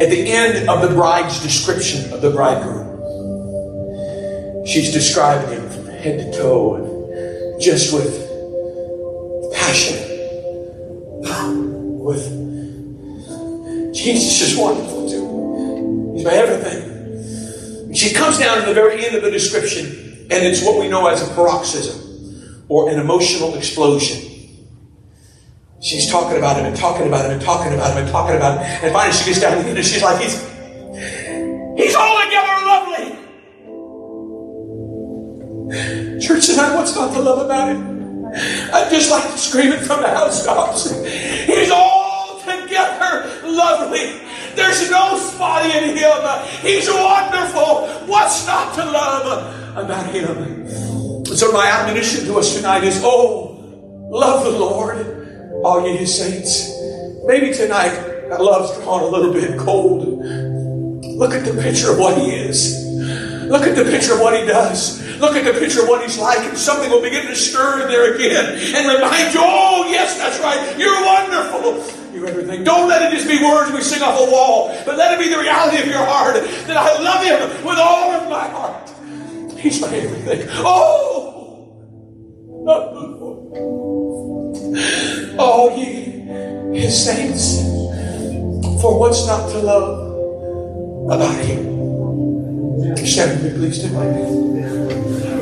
At 0.00 0.10
the 0.10 0.32
end 0.32 0.68
of 0.68 0.82
the 0.82 0.88
bride's 0.94 1.40
description 1.42 2.12
of 2.12 2.20
the 2.20 2.30
bridegroom, 2.30 2.94
She's 4.66 4.92
from 4.92 5.53
head 6.04 6.18
to 6.20 6.38
toe 6.38 6.74
and 6.74 7.60
just 7.60 7.94
with 7.94 8.12
passion. 9.54 9.96
With 12.04 12.26
Jesus 13.94 14.42
is 14.42 14.58
wonderful 14.58 15.08
too. 15.08 16.12
He's 16.14 16.24
my 16.26 16.34
everything. 16.34 17.94
She 17.94 18.12
comes 18.12 18.38
down 18.38 18.60
to 18.60 18.66
the 18.66 18.74
very 18.74 19.02
end 19.06 19.16
of 19.16 19.22
the 19.22 19.30
description, 19.30 19.86
and 20.30 20.44
it's 20.44 20.62
what 20.62 20.78
we 20.78 20.88
know 20.90 21.06
as 21.06 21.22
a 21.26 21.34
paroxysm 21.34 22.66
or 22.68 22.90
an 22.90 23.00
emotional 23.00 23.54
explosion. 23.54 24.20
She's 25.80 26.10
talking 26.10 26.36
about 26.36 26.58
him 26.58 26.66
and 26.66 26.76
talking 26.76 27.06
about 27.06 27.24
him 27.24 27.32
and 27.32 27.40
talking 27.42 27.72
about 27.72 27.92
him 27.92 28.04
and 28.04 28.12
talking 28.12 28.36
about 28.36 28.58
him. 28.58 28.66
And 28.84 28.92
finally 28.92 29.16
she 29.16 29.24
gets 29.24 29.40
down 29.40 29.56
to 29.56 29.62
the 29.62 29.68
end 29.70 29.78
and 29.78 29.86
she's 29.86 30.02
like, 30.02 30.20
he's, 30.20 30.34
he's 31.76 31.94
altogether 31.94 32.66
lovely. 32.66 33.13
Church 36.20 36.46
tonight, 36.46 36.76
what's 36.76 36.94
not 36.94 37.12
to 37.14 37.20
love 37.20 37.44
about 37.44 37.74
him? 37.74 38.26
I'd 38.72 38.88
just 38.90 39.10
like 39.10 39.24
to 39.24 39.38
scream 39.38 39.72
it 39.72 39.80
from 39.80 40.02
the 40.02 40.08
housetops. 40.08 40.90
He's 41.46 41.70
altogether 41.70 43.28
lovely. 43.44 44.20
There's 44.54 44.88
no 44.88 45.18
spot 45.18 45.66
in 45.66 45.96
him. 45.96 46.46
He's 46.62 46.88
wonderful. 46.88 47.88
What's 48.06 48.46
not 48.46 48.74
to 48.74 48.84
love 48.84 49.76
about 49.76 50.06
him? 50.12 51.26
So 51.26 51.50
my 51.50 51.66
admonition 51.66 52.24
to 52.26 52.38
us 52.38 52.54
tonight 52.54 52.84
is, 52.84 53.00
oh, 53.02 53.56
love 54.10 54.44
the 54.44 54.50
Lord, 54.50 54.96
all 55.64 55.84
ye 55.86 55.96
his 55.96 56.16
saints. 56.16 56.70
Maybe 57.24 57.52
tonight 57.52 58.28
that 58.28 58.40
love's 58.40 58.76
drawn 58.78 59.02
a 59.02 59.06
little 59.06 59.32
bit 59.32 59.58
cold. 59.58 60.24
Look 61.04 61.32
at 61.32 61.44
the 61.44 61.60
picture 61.60 61.90
of 61.90 61.98
what 61.98 62.16
he 62.18 62.30
is. 62.30 62.84
Look 63.44 63.62
at 63.62 63.74
the 63.76 63.84
picture 63.84 64.14
of 64.14 64.20
what 64.20 64.38
he 64.38 64.46
does. 64.46 65.03
Look 65.18 65.36
at 65.36 65.44
the 65.44 65.58
picture 65.58 65.82
of 65.82 65.88
what 65.88 66.02
he's 66.02 66.18
like, 66.18 66.38
and 66.40 66.56
something 66.56 66.90
will 66.90 67.02
begin 67.02 67.26
to 67.26 67.36
stir 67.36 67.82
in 67.82 67.88
there 67.88 68.14
again 68.14 68.58
and 68.74 68.86
remind 68.86 69.34
you, 69.34 69.40
oh, 69.42 69.86
yes, 69.88 70.18
that's 70.18 70.38
right. 70.40 70.76
You're 70.78 71.04
wonderful. 71.04 72.12
You're 72.14 72.28
everything. 72.28 72.64
Don't 72.64 72.88
let 72.88 73.02
it 73.02 73.16
just 73.16 73.28
be 73.28 73.42
words 73.42 73.72
we 73.72 73.80
sing 73.80 74.02
off 74.02 74.18
a 74.20 74.30
wall, 74.30 74.68
but 74.84 74.96
let 74.96 75.18
it 75.18 75.22
be 75.22 75.28
the 75.28 75.40
reality 75.40 75.78
of 75.78 75.86
your 75.86 76.04
heart 76.04 76.34
that 76.34 76.76
I 76.76 77.00
love 77.02 77.24
Him 77.24 77.64
with 77.64 77.78
all 77.78 78.12
of 78.12 78.28
my 78.28 78.48
heart. 78.48 78.90
He's 79.58 79.80
my 79.80 79.88
everything. 79.88 80.48
Oh! 80.50 81.30
Oh, 85.36 85.76
ye, 85.76 86.78
His 86.78 87.04
saints, 87.04 87.60
for 88.80 88.98
what's 88.98 89.26
not 89.26 89.50
to 89.50 89.58
love 89.58 91.10
about 91.10 91.44
Him? 91.44 91.73
Stand 92.74 93.42
with 93.42 93.54
please, 93.54 93.78
to 93.82 93.88
my. 93.92 95.33